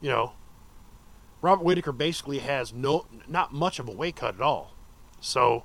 You 0.00 0.10
know, 0.10 0.32
Robert 1.40 1.62
Whittaker 1.62 1.92
basically 1.92 2.40
has 2.40 2.72
no 2.72 3.06
not 3.28 3.52
much 3.52 3.78
of 3.78 3.88
a 3.88 3.92
weight 3.92 4.16
cut 4.16 4.34
at 4.34 4.40
all. 4.40 4.74
So 5.20 5.62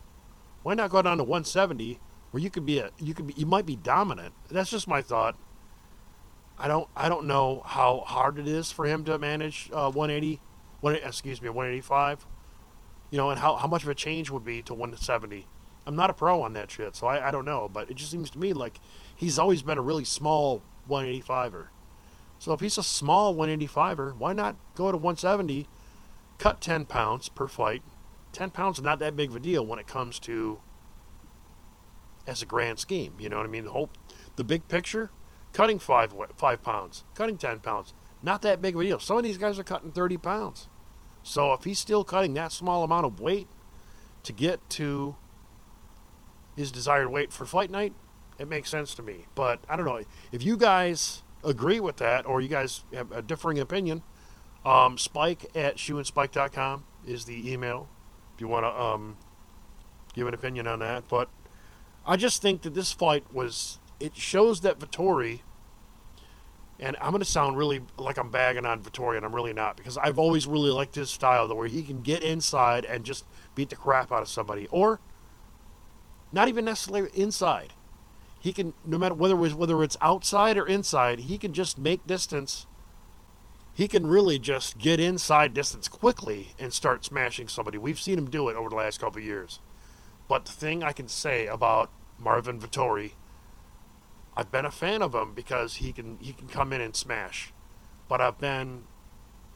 why 0.62 0.76
not 0.76 0.92
go 0.92 1.02
down 1.02 1.18
to 1.18 1.24
170 1.24 2.00
where 2.30 2.44
you 2.44 2.52
could 2.52 2.68
be 2.68 2.78
a 2.78 2.92
you 3.00 3.16
could 3.16 3.26
be 3.26 3.34
you 3.36 3.48
might 3.48 3.66
be 3.66 3.76
dominant. 3.76 4.36
That's 4.52 4.70
just 4.70 4.88
my 4.88 5.02
thought. 5.02 5.36
I 6.60 6.68
don't 6.68 6.88
I 6.96 7.10
don't 7.10 7.26
know 7.26 7.64
how 7.66 8.04
hard 8.06 8.38
it 8.38 8.48
is 8.48 8.72
for 8.72 8.86
him 8.86 9.04
to 9.06 9.18
manage 9.18 9.68
uh, 9.74 9.90
180, 9.90 10.40
one, 10.82 10.96
excuse 10.96 11.42
me 11.42 11.50
185. 11.50 12.26
You 13.10 13.18
know, 13.18 13.30
and 13.30 13.40
how, 13.40 13.56
how 13.56 13.68
much 13.68 13.84
of 13.84 13.90
a 13.90 13.96
change 13.96 14.30
would 14.30 14.46
be 14.46 14.62
to 14.64 14.74
170. 14.74 15.48
I'm 15.86 15.96
not 15.96 16.10
a 16.10 16.14
pro 16.14 16.42
on 16.42 16.54
that 16.54 16.72
shit, 16.72 16.96
so 16.96 17.08
I, 17.08 17.28
I 17.28 17.32
don't 17.32 17.46
know. 17.46 17.70
But 17.72 17.90
it 17.90 17.96
just 17.96 18.12
seems 18.12 18.30
to 18.32 18.40
me 18.40 18.54
like 18.54 18.80
he's 19.16 19.40
always 19.40 19.62
been 19.64 19.78
a 19.78 19.82
really 19.82 20.06
small 20.06 20.62
185er. 20.90 21.68
So 22.40 22.54
if 22.54 22.60
he's 22.60 22.78
a 22.78 22.84
small 22.84 23.36
185er, 23.36 24.18
why 24.18 24.34
not 24.34 24.56
go 24.76 24.92
to 24.92 24.98
170, 24.98 25.68
cut 26.38 26.60
10 26.62 26.86
pounds 26.86 27.30
per 27.30 27.48
fight, 27.48 27.84
10 28.34 28.50
pounds 28.52 28.80
is 28.80 28.84
not 28.84 29.00
that 29.00 29.16
big 29.16 29.30
of 29.30 29.36
a 29.36 29.40
deal 29.40 29.66
when 29.66 29.78
it 29.78 29.88
comes 29.88 30.18
to 30.20 30.60
as 32.26 32.42
a 32.42 32.46
grand 32.46 32.80
scheme. 32.80 33.14
You 33.20 33.30
know 33.30 33.38
what 33.38 33.46
I 33.46 33.50
mean? 33.50 33.66
The 33.66 33.72
whole, 33.72 33.90
the 34.38 34.44
big 34.44 34.68
picture, 34.68 35.12
cutting 35.54 35.80
five 35.80 36.14
five 36.38 36.64
pounds, 36.64 37.04
cutting 37.14 37.38
10 37.38 37.60
pounds, 37.60 37.94
not 38.24 38.42
that 38.44 38.62
big 38.62 38.76
of 38.76 38.82
a 38.82 38.84
deal. 38.84 39.00
Some 39.00 39.18
of 39.18 39.24
these 39.24 39.38
guys 39.38 39.58
are 39.60 39.64
cutting 39.64 39.92
30 39.92 40.18
pounds. 40.18 40.68
So 41.24 41.54
if 41.54 41.64
he's 41.64 41.80
still 41.80 42.04
cutting 42.04 42.34
that 42.36 42.52
small 42.52 42.84
amount 42.84 43.06
of 43.06 43.20
weight 43.20 43.48
to 44.24 44.34
get 44.34 44.68
to 44.72 45.16
his 46.56 46.72
desired 46.72 47.10
weight 47.10 47.32
for 47.32 47.46
fight 47.46 47.70
night, 47.70 47.94
it 48.40 48.48
makes 48.48 48.70
sense 48.70 48.94
to 48.96 49.04
me. 49.04 49.26
But 49.36 49.60
I 49.70 49.76
don't 49.76 49.86
know 49.86 50.02
if 50.32 50.44
you 50.44 50.58
guys 50.58 51.24
agree 51.44 51.80
with 51.80 51.98
that 51.98 52.26
or 52.26 52.42
you 52.42 52.48
guys 52.48 52.84
have 52.94 53.12
a 53.12 53.22
differing 53.22 53.60
opinion. 53.60 54.04
Um, 54.66 54.98
Spike 54.98 55.46
at 55.56 55.78
shoeandspike.com 55.78 56.84
is 57.08 57.26
the 57.26 57.52
email 57.52 57.90
if 58.36 58.42
you 58.42 58.48
want 58.48 58.66
to 58.66 58.82
um, 58.82 59.18
give 60.14 60.28
an 60.28 60.34
opinion 60.34 60.68
on 60.68 60.80
that. 60.80 61.08
But 61.08 61.30
I 62.06 62.16
just 62.16 62.42
think 62.42 62.62
that 62.64 62.74
this 62.74 62.92
fight 62.92 63.34
was 63.34 63.80
it 64.00 64.16
shows 64.16 64.62
that 64.62 64.80
Vettori 64.80 65.42
and 66.82 66.98
I'm 67.00 67.12
going 67.12 67.20
to 67.20 67.26
sound 67.26 67.58
really 67.58 67.82
like 67.98 68.18
I'm 68.18 68.32
bagging 68.32 68.66
on 68.66 68.82
Vettori, 68.82 69.16
and 69.16 69.26
I'm 69.26 69.36
really 69.36 69.54
not 69.54 69.78
because 69.78 69.98
I've 70.00 70.18
always 70.18 70.48
really 70.48 70.72
liked 70.72 70.96
his 70.96 71.12
style, 71.12 71.48
though, 71.48 71.56
where 71.56 71.68
he 71.68 71.84
can 71.84 72.02
get 72.02 72.24
inside 72.24 72.86
and 72.86 73.06
just 73.06 73.24
beat 73.54 73.70
the 73.70 73.76
crap 73.76 74.12
out 74.12 74.24
of 74.24 74.28
somebody, 74.28 74.68
or 74.72 75.00
not 76.32 76.48
even 76.48 76.66
necessarily 76.66 77.12
inside. 77.14 77.74
He 78.40 78.52
can, 78.52 78.74
no 78.84 78.98
matter 78.98 79.14
whether 79.14 79.36
it 79.36 79.38
was, 79.38 79.54
whether 79.54 79.84
it's 79.84 79.98
outside 80.02 80.58
or 80.58 80.66
inside, 80.66 81.20
he 81.20 81.38
can 81.38 81.54
just 81.54 81.78
make 81.78 82.08
distance. 82.08 82.66
He 83.76 83.88
can 83.88 84.08
really 84.08 84.40
just 84.40 84.80
get 84.80 85.00
inside 85.00 85.54
distance 85.54 85.88
quickly 85.88 86.54
and 86.58 86.74
start 86.74 87.06
smashing 87.06 87.48
somebody. 87.48 87.78
We've 87.78 88.00
seen 88.00 88.18
him 88.18 88.30
do 88.30 88.50
it 88.50 88.56
over 88.56 88.70
the 88.70 88.76
last 88.76 89.00
couple 89.00 89.22
years. 89.22 89.60
But 90.28 90.46
the 90.46 90.52
thing 90.52 90.84
I 90.84 90.92
can 90.92 91.08
say 91.08 91.46
about 91.46 91.92
Marvin 92.18 92.60
Vettori 92.60 93.12
I've 94.36 94.52
been 94.52 94.66
a 94.66 94.72
fan 94.72 95.02
of 95.02 95.14
him 95.14 95.34
because 95.34 95.76
he 95.76 95.92
can 95.92 96.18
he 96.22 96.34
can 96.34 96.48
come 96.48 96.72
in 96.74 96.82
and 96.82 96.96
smash. 96.96 97.54
But 98.08 98.22
I've 98.22 98.40
been 98.40 98.84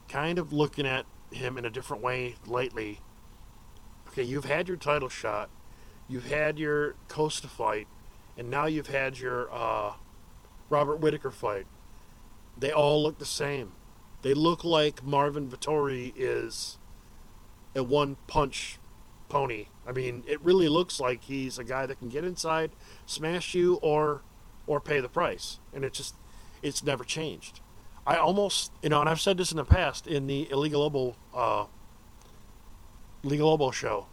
kind 0.08 0.38
of 0.38 0.54
looking 0.54 0.86
at 0.86 1.06
him 1.32 1.58
in 1.58 1.66
a 1.66 1.70
different 1.70 2.04
way 2.04 2.36
lately. 2.46 3.02
Okay, 4.08 4.24
you've 4.24 4.46
had 4.46 4.68
your 4.68 4.78
title 4.78 5.10
shot, 5.10 5.50
you've 6.08 6.30
had 6.30 6.58
your 6.58 6.96
Costa 7.08 7.48
fight, 7.48 7.88
and 8.38 8.50
now 8.50 8.66
you've 8.66 8.88
had 8.88 9.20
your 9.20 9.54
uh, 9.54 9.94
Robert 10.70 10.98
Whittaker 10.98 11.32
fight. 11.32 11.68
They 12.58 12.72
all 12.72 13.04
look 13.04 13.18
the 13.18 13.26
same. 13.26 13.74
They 14.22 14.34
look 14.34 14.64
like 14.64 15.04
Marvin 15.04 15.50
Vettori 15.50 16.14
is 16.16 16.78
a 17.76 17.84
one 17.84 18.18
punch 18.28 18.80
pony. 19.30 19.68
I 19.86 19.92
mean, 19.92 20.24
it 20.28 20.42
really 20.42 20.70
looks 20.70 21.00
like 21.00 21.24
he's 21.24 21.60
a 21.60 21.64
guy 21.64 21.86
that 21.86 22.00
can 22.00 22.10
get 22.10 22.24
inside, 22.24 22.72
smash 23.06 23.54
you, 23.54 23.76
or 23.82 24.22
or 24.68 24.80
pay 24.80 25.00
the 25.00 25.10
price. 25.10 25.60
And 25.74 25.84
it 25.84 25.94
just, 25.94 26.16
it's 26.62 26.84
never 26.84 27.04
changed. 27.04 27.62
I 28.08 28.18
almost, 28.18 28.72
you 28.84 28.90
know, 28.90 29.00
and 29.00 29.10
I've 29.10 29.22
said 29.22 29.38
this 29.38 29.52
in 29.52 29.58
the 29.58 29.66
past 29.66 30.06
in 30.06 30.28
the 30.28 30.50
Illegal 30.52 30.84
Elbow, 30.84 31.16
uh, 31.34 31.66
Legal 33.24 33.50
Elbow 33.50 33.72
show. 33.72 34.08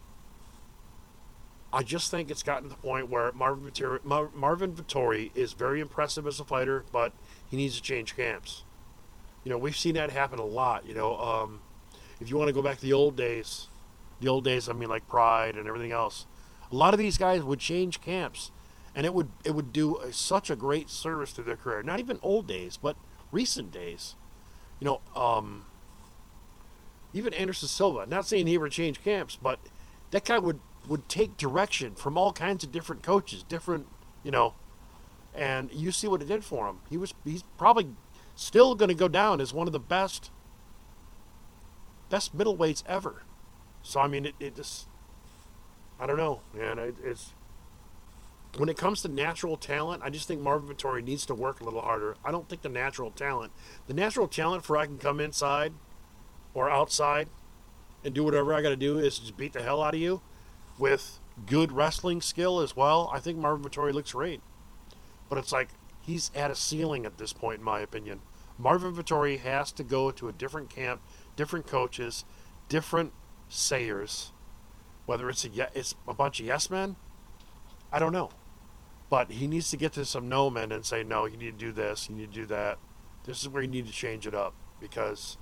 I 1.71 1.81
just 1.81 2.11
think 2.11 2.29
it's 2.29 2.43
gotten 2.43 2.63
to 2.63 2.69
the 2.69 2.81
point 2.81 3.09
where 3.09 3.31
Marvin 3.31 3.69
Vettori, 3.69 4.03
Mar- 4.03 4.29
Marvin 4.35 4.73
Vettori 4.73 5.31
is 5.35 5.53
very 5.53 5.79
impressive 5.79 6.27
as 6.27 6.39
a 6.39 6.43
fighter, 6.43 6.85
but 6.91 7.13
he 7.49 7.57
needs 7.57 7.75
to 7.75 7.81
change 7.81 8.15
camps. 8.15 8.63
You 9.43 9.49
know, 9.49 9.57
we've 9.57 9.75
seen 9.75 9.95
that 9.95 10.11
happen 10.11 10.39
a 10.39 10.45
lot. 10.45 10.85
You 10.87 10.93
know, 10.93 11.17
um, 11.17 11.61
if 12.19 12.29
you 12.29 12.37
want 12.37 12.47
to 12.49 12.53
go 12.53 12.61
back 12.61 12.77
to 12.77 12.81
the 12.83 12.93
old 12.93 13.15
days, 13.15 13.67
the 14.21 14.27
old 14.27 14.43
days, 14.43 14.69
I 14.69 14.73
mean, 14.73 14.89
like 14.89 15.07
Pride 15.07 15.55
and 15.55 15.67
everything 15.67 15.91
else, 15.91 16.27
a 16.71 16.75
lot 16.75 16.93
of 16.93 16.99
these 16.99 17.17
guys 17.17 17.43
would 17.43 17.59
change 17.59 18.01
camps 18.01 18.51
and 18.95 19.05
it 19.05 19.13
would 19.13 19.29
it 19.43 19.55
would 19.55 19.73
do 19.73 19.97
a, 19.97 20.13
such 20.13 20.49
a 20.49 20.55
great 20.55 20.89
service 20.89 21.33
to 21.33 21.43
their 21.43 21.55
career. 21.55 21.83
Not 21.83 21.99
even 21.99 22.19
old 22.21 22.47
days, 22.47 22.77
but 22.81 22.95
recent 23.31 23.71
days. 23.71 24.15
You 24.79 24.85
know, 24.85 25.01
um, 25.15 25.65
even 27.13 27.33
Anderson 27.33 27.67
Silva. 27.67 28.05
Not 28.05 28.27
saying 28.27 28.47
he 28.47 28.55
ever 28.55 28.69
changed 28.69 29.03
camps, 29.03 29.37
but 29.41 29.59
that 30.11 30.25
guy 30.25 30.39
would 30.39 30.59
would 30.87 31.07
take 31.07 31.37
direction 31.37 31.95
from 31.95 32.17
all 32.17 32.33
kinds 32.33 32.63
of 32.63 32.71
different 32.71 33.03
coaches, 33.03 33.43
different 33.43 33.87
you 34.23 34.31
know, 34.31 34.53
and 35.33 35.71
you 35.73 35.91
see 35.91 36.07
what 36.07 36.21
it 36.21 36.27
did 36.27 36.43
for 36.43 36.67
him. 36.67 36.79
He 36.89 36.97
was 36.97 37.13
he's 37.23 37.43
probably 37.57 37.89
still 38.35 38.75
going 38.75 38.89
to 38.89 38.95
go 38.95 39.07
down 39.07 39.41
as 39.41 39.53
one 39.53 39.67
of 39.67 39.73
the 39.73 39.79
best 39.79 40.31
best 42.09 42.37
middleweights 42.37 42.83
ever. 42.87 43.23
So 43.81 43.99
I 43.99 44.07
mean, 44.07 44.25
it, 44.27 44.35
it 44.39 44.55
just 44.55 44.87
I 45.99 46.05
don't 46.05 46.17
know, 46.17 46.41
man. 46.53 46.79
It, 46.79 46.95
it's 47.03 47.33
when 48.57 48.69
it 48.69 48.77
comes 48.77 49.01
to 49.01 49.07
natural 49.07 49.57
talent, 49.57 50.03
I 50.03 50.09
just 50.09 50.27
think 50.27 50.41
Marvin 50.41 50.75
Vettori 50.75 51.03
needs 51.03 51.25
to 51.25 51.33
work 51.33 51.59
a 51.59 51.63
little 51.63 51.81
harder. 51.81 52.15
I 52.23 52.31
don't 52.31 52.47
think 52.47 52.61
the 52.61 52.69
natural 52.69 53.09
talent, 53.09 53.51
the 53.87 53.93
natural 53.93 54.27
talent 54.27 54.63
for 54.63 54.77
I 54.77 54.85
can 54.85 54.97
come 54.97 55.19
inside 55.19 55.73
or 56.53 56.69
outside 56.69 57.29
and 58.03 58.13
do 58.13 58.23
whatever 58.23 58.53
I 58.53 58.61
got 58.61 58.69
to 58.69 58.75
do 58.75 58.99
is 58.99 59.17
just 59.17 59.37
beat 59.37 59.53
the 59.53 59.63
hell 59.63 59.81
out 59.81 59.95
of 59.95 59.99
you 59.99 60.21
with 60.77 61.19
good 61.47 61.71
wrestling 61.71 62.21
skill 62.21 62.59
as 62.59 62.75
well. 62.75 63.09
I 63.11 63.19
think 63.19 63.39
Marvin 63.39 63.69
Vettori 63.69 63.93
looks 63.93 64.11
great. 64.11 64.41
But 65.29 65.39
it's 65.39 65.51
like 65.51 65.69
he's 66.01 66.29
at 66.35 66.51
a 66.51 66.55
ceiling 66.55 67.05
at 67.05 67.17
this 67.17 67.33
point, 67.33 67.59
in 67.59 67.65
my 67.65 67.79
opinion. 67.79 68.21
Marvin 68.59 68.93
Vettori 68.93 69.39
has 69.39 69.71
to 69.71 69.83
go 69.83 70.11
to 70.11 70.27
a 70.27 70.31
different 70.31 70.69
camp, 70.69 71.01
different 71.35 71.65
coaches, 71.65 72.23
different 72.69 73.13
sayers. 73.49 74.31
Whether 75.07 75.27
it's 75.29 75.43
a, 75.43 75.69
it's 75.73 75.95
a 76.07 76.13
bunch 76.13 76.39
of 76.39 76.45
yes 76.45 76.69
men, 76.69 76.97
I 77.91 77.97
don't 77.97 78.13
know. 78.13 78.29
But 79.13 79.29
he 79.29 79.45
needs 79.45 79.69
to 79.69 79.77
get 79.77 79.93
to 79.93 80.05
some 80.05 80.27
no 80.27 80.49
men 80.49 80.71
and 80.71 80.83
say, 80.83 81.03
no, 81.03 81.27
you 81.27 81.37
need 81.37 81.59
to 81.59 81.65
do 81.65 81.71
this, 81.71 82.09
you 82.09 82.15
need 82.15 82.33
to 82.33 82.39
do 82.41 82.45
that. 82.47 82.79
This 83.25 83.43
is 83.43 83.47
where 83.47 83.61
you 83.61 83.69
need 83.69 83.85
to 83.85 83.91
change 83.91 84.25
it 84.25 84.33
up 84.33 84.55
because 84.79 85.37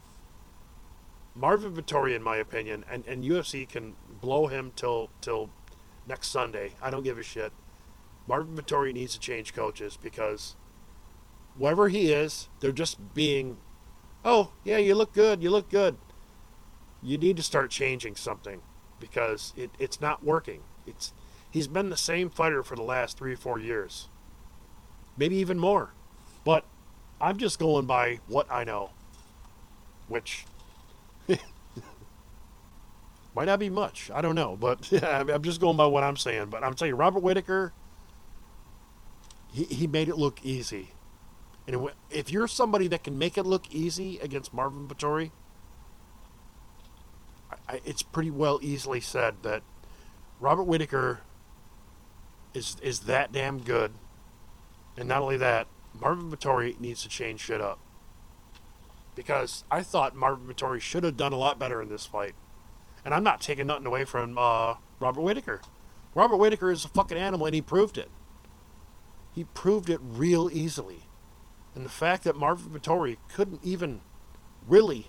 Marvin 1.36 1.74
Vettori, 1.74 2.14
in 2.14 2.22
my 2.22 2.36
opinion, 2.36 2.84
and, 2.92 3.08
and 3.08 3.24
UFC 3.24 3.66
can 3.70 3.96
blow 4.20 4.48
him 4.48 4.74
till 4.76 5.10
till 5.22 5.52
next 6.06 6.28
Sunday. 6.28 6.74
I 6.82 6.90
don't 6.90 7.04
give 7.04 7.18
a 7.18 7.24
shit. 7.24 7.54
Marvin 8.28 8.58
Vettori 8.58 8.94
needs 8.94 9.14
to 9.14 9.22
change 9.22 9.54
coaches 9.54 9.98
because 10.04 10.58
wherever 11.56 11.88
he 11.88 12.12
is, 12.12 12.50
they're 12.60 12.74
just 12.74 13.14
being, 13.14 13.56
oh 14.26 14.52
yeah, 14.66 14.80
you 14.80 14.96
look 14.96 15.14
good, 15.14 15.42
you 15.42 15.50
look 15.50 15.70
good. 15.70 15.96
You 17.02 17.18
need 17.18 17.38
to 17.38 17.44
start 17.44 17.72
changing 17.72 18.18
something 18.18 18.64
because 19.00 19.54
it, 19.56 19.72
it's 19.80 20.02
not 20.02 20.26
working. 20.26 20.60
It's 20.86 21.14
He's 21.52 21.68
been 21.68 21.90
the 21.90 21.98
same 21.98 22.30
fighter 22.30 22.64
for 22.64 22.76
the 22.76 22.82
last 22.82 23.18
three 23.18 23.34
or 23.34 23.38
four 23.38 23.60
years, 23.60 24.08
maybe 25.18 25.36
even 25.36 25.60
more. 25.60 25.92
But 26.46 26.64
I'm 27.20 27.38
just 27.38 27.60
going 27.60 27.86
by 27.86 28.20
what 28.28 28.50
I 28.50 28.64
know, 28.64 28.92
which 30.08 30.46
might 33.36 33.46
not 33.46 33.60
be 33.60 33.70
much. 33.70 34.10
I 34.14 34.22
don't 34.22 34.36
know, 34.36 34.58
but 34.60 34.92
I'm 35.04 35.44
just 35.44 35.60
going 35.60 35.76
by 35.76 35.86
what 35.86 36.04
I'm 36.04 36.18
saying. 36.18 36.48
But 36.50 36.64
I'm 36.64 36.74
telling 36.74 36.92
you, 36.92 36.96
Robert 36.96 37.22
Whittaker, 37.22 37.74
he, 39.52 39.66
he 39.66 39.88
made 39.88 40.08
it 40.08 40.18
look 40.18 40.40
easy. 40.44 40.92
And 41.68 41.90
if 42.10 42.32
you're 42.32 42.48
somebody 42.48 42.88
that 42.88 43.04
can 43.04 43.18
make 43.18 43.38
it 43.38 43.46
look 43.46 43.70
easy 43.74 44.20
against 44.20 44.54
Marvin 44.54 44.88
Vettori, 44.88 45.32
it's 47.86 48.02
pretty 48.02 48.32
well 48.32 48.60
easily 48.62 49.00
said 49.00 49.36
that 49.44 49.64
Robert 50.40 50.64
Whittaker 50.64 51.22
is 52.54 52.78
is 52.82 53.02
that 53.02 53.32
damn 53.32 53.60
good. 53.60 53.94
And 54.98 55.08
not 55.08 55.22
only 55.22 55.38
that, 55.38 55.68
Marvin 56.00 56.32
Vettori 56.32 56.80
needs 56.80 57.02
to 57.04 57.10
change 57.10 57.40
shit 57.42 57.62
up. 57.62 57.80
Because 59.16 59.64
I 59.70 59.84
thought 59.84 60.16
Marvin 60.16 60.54
Vettori 60.54 60.80
should 60.80 61.04
have 61.04 61.18
done 61.18 61.34
a 61.34 61.38
lot 61.38 61.60
better 61.60 61.82
in 61.82 61.90
this 61.90 62.06
fight. 62.06 62.34
And 63.04 63.14
I'm 63.14 63.24
not 63.24 63.42
taking 63.42 63.68
nothing 63.68 63.86
away 63.86 64.06
from 64.06 64.38
uh, 64.38 64.76
Robert 65.00 65.22
Whittaker. 65.22 65.62
Robert 66.14 66.38
Whittaker 66.38 66.72
is 66.72 66.86
a 66.86 66.90
fucking 66.90 67.18
animal, 67.18 67.46
and 67.46 67.56
he 67.56 67.62
proved 67.62 67.98
it. 67.98 68.10
He 69.34 69.46
proved 69.46 69.90
it 69.90 70.00
real 70.02 70.50
easily. 70.52 71.08
And 71.74 71.86
the 71.86 71.90
fact 71.90 72.24
that 72.26 72.36
Marvin 72.36 72.72
Vettori 72.72 73.18
couldn't 73.34 73.62
even 73.64 74.02
really 74.68 75.08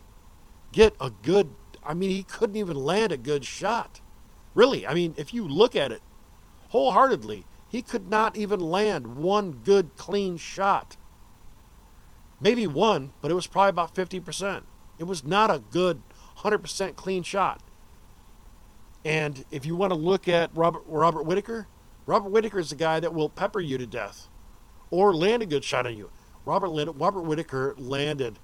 get 0.70 0.94
a 1.00 1.10
good, 1.10 1.50
I 1.84 1.94
mean, 1.94 2.10
he 2.10 2.22
couldn't 2.22 2.56
even 2.56 2.76
land 2.76 3.12
a 3.12 3.16
good 3.16 3.44
shot. 3.44 4.00
Really, 4.54 4.86
I 4.86 4.94
mean, 4.94 5.14
if 5.16 5.34
you 5.34 5.46
look 5.46 5.74
at 5.74 5.92
it, 5.92 6.02
wholeheartedly. 6.72 7.46
He 7.68 7.82
could 7.82 8.10
not 8.10 8.36
even 8.36 8.60
land 8.60 9.16
one 9.16 9.60
good, 9.64 9.96
clean 9.96 10.36
shot. 10.36 10.96
Maybe 12.40 12.66
one, 12.66 13.12
but 13.20 13.30
it 13.30 13.34
was 13.34 13.46
probably 13.46 13.70
about 13.70 13.94
50%. 13.94 14.62
It 14.98 15.04
was 15.04 15.24
not 15.24 15.50
a 15.50 15.62
good 15.70 16.02
100% 16.38 16.96
clean 16.96 17.22
shot. 17.22 17.62
And 19.04 19.44
if 19.50 19.64
you 19.66 19.76
want 19.76 19.92
to 19.92 19.98
look 19.98 20.28
at 20.28 20.50
Robert, 20.54 20.82
Robert 20.86 21.24
Whittaker, 21.24 21.68
Robert 22.06 22.30
Whittaker 22.30 22.58
is 22.58 22.70
the 22.70 22.76
guy 22.76 23.00
that 23.00 23.14
will 23.14 23.28
pepper 23.28 23.60
you 23.60 23.78
to 23.78 23.86
death 23.86 24.28
or 24.90 25.14
land 25.14 25.42
a 25.42 25.46
good 25.46 25.64
shot 25.64 25.86
on 25.86 25.96
you. 25.96 26.10
Robert, 26.44 26.94
Robert 26.96 27.22
Whittaker 27.22 27.74
landed 27.78 28.38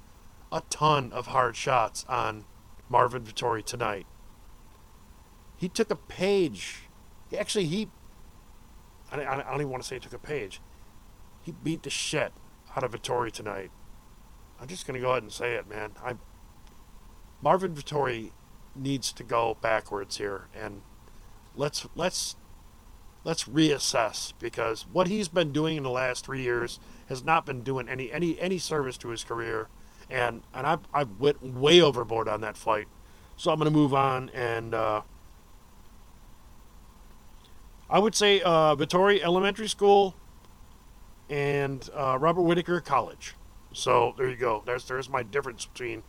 a 0.52 0.62
ton 0.70 1.12
of 1.12 1.28
hard 1.28 1.56
shots 1.56 2.04
on 2.08 2.44
Marvin 2.88 3.24
Vettori 3.24 3.64
tonight. 3.64 4.06
he 5.56 5.68
took 5.68 5.90
a 5.90 5.96
page. 5.96 6.88
Actually 7.36 7.66
he. 7.66 7.88
I, 9.10 9.16
I 9.16 9.36
don't 9.36 9.60
even 9.60 9.70
want 9.70 9.82
to 9.82 9.88
say 9.88 9.96
he 9.96 10.00
took 10.00 10.12
a 10.12 10.18
page. 10.18 10.60
He 11.42 11.52
beat 11.52 11.82
the 11.82 11.90
shit 11.90 12.32
out 12.76 12.84
of 12.84 12.92
Vettori 12.92 13.32
tonight. 13.32 13.70
I'm 14.60 14.68
just 14.68 14.86
gonna 14.86 15.00
go 15.00 15.10
ahead 15.10 15.22
and 15.22 15.32
say 15.32 15.54
it, 15.54 15.68
man. 15.68 15.92
I 16.04 16.14
Marvin 17.40 17.74
Vettori 17.74 18.32
needs 18.74 19.12
to 19.12 19.22
go 19.22 19.56
backwards 19.60 20.18
here, 20.18 20.48
and 20.54 20.82
let's 21.54 21.86
let's 21.94 22.36
let's 23.24 23.44
reassess 23.44 24.32
because 24.38 24.86
what 24.92 25.06
he's 25.06 25.28
been 25.28 25.52
doing 25.52 25.76
in 25.76 25.82
the 25.84 25.90
last 25.90 26.24
three 26.24 26.42
years 26.42 26.80
has 27.08 27.24
not 27.24 27.46
been 27.46 27.62
doing 27.62 27.88
any 27.88 28.12
any 28.12 28.38
any 28.40 28.58
service 28.58 28.98
to 28.98 29.08
his 29.08 29.22
career, 29.24 29.68
and 30.10 30.42
and 30.52 30.66
I 30.66 30.78
I 30.92 31.04
went 31.04 31.42
way 31.42 31.80
overboard 31.80 32.28
on 32.28 32.40
that 32.40 32.56
fight, 32.56 32.88
so 33.36 33.52
I'm 33.52 33.58
gonna 33.58 33.70
move 33.70 33.94
on 33.94 34.30
and. 34.30 34.74
Uh, 34.74 35.02
I 37.90 37.98
would 37.98 38.14
say 38.14 38.40
uh, 38.42 38.76
Vettori 38.76 39.22
Elementary 39.22 39.68
School 39.68 40.14
and 41.30 41.88
uh, 41.94 42.18
Robert 42.20 42.42
Whittaker 42.42 42.80
College. 42.80 43.34
So 43.72 44.14
there 44.16 44.28
you 44.28 44.36
go. 44.36 44.62
There's 44.64 44.84
there's 44.84 45.08
my 45.08 45.22
difference 45.22 45.66
between 45.66 46.02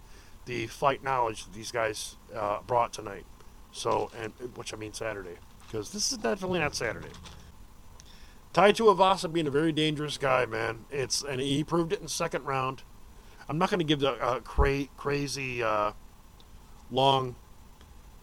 the 0.45 0.67
fight 0.67 1.03
knowledge 1.03 1.45
that 1.45 1.53
these 1.53 1.71
guys 1.71 2.17
uh, 2.36 2.59
brought 2.65 2.93
tonight. 2.93 3.25
So 3.71 4.12
and 4.17 4.33
which 4.55 4.74
I 4.74 4.77
mean 4.77 4.93
Saturday 4.93 5.38
because 5.67 5.91
this 5.91 6.12
is 6.12 6.17
definitely 6.17 6.59
not 6.59 6.75
Saturday. 6.75 7.09
Tai 8.51 8.71
Tuivasa 8.71 9.31
being 9.31 9.45
a 9.45 9.51
very 9.51 9.71
dangerous 9.71 10.17
guy, 10.17 10.45
man. 10.45 10.86
It's 10.89 11.24
and 11.24 11.39
he 11.39 11.63
proved 11.63 11.93
it 11.93 12.01
in 12.01 12.07
second 12.07 12.45
round. 12.45 12.83
I'm 13.48 13.57
not 13.57 13.69
going 13.69 13.79
to 13.79 13.86
give 13.86 14.00
the 14.00 14.12
uh, 14.13 14.39
cra- 14.41 14.88
crazy 14.98 15.63
uh, 15.63 15.91
long, 16.91 17.36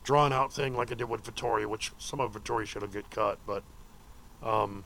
drawn 0.07 0.33
out 0.33 0.53
thing 0.53 0.77
like 0.77 0.93
I 0.93 0.95
did 0.95 1.09
with 1.09 1.25
Vettori, 1.25 1.67
which 1.67 1.91
some 1.99 2.21
of 2.21 2.33
Vettori 2.33 2.65
should 2.65 2.83
have 2.83 2.93
get 2.93 3.11
cut, 3.11 3.41
but 3.45 3.65
um, 4.41 4.85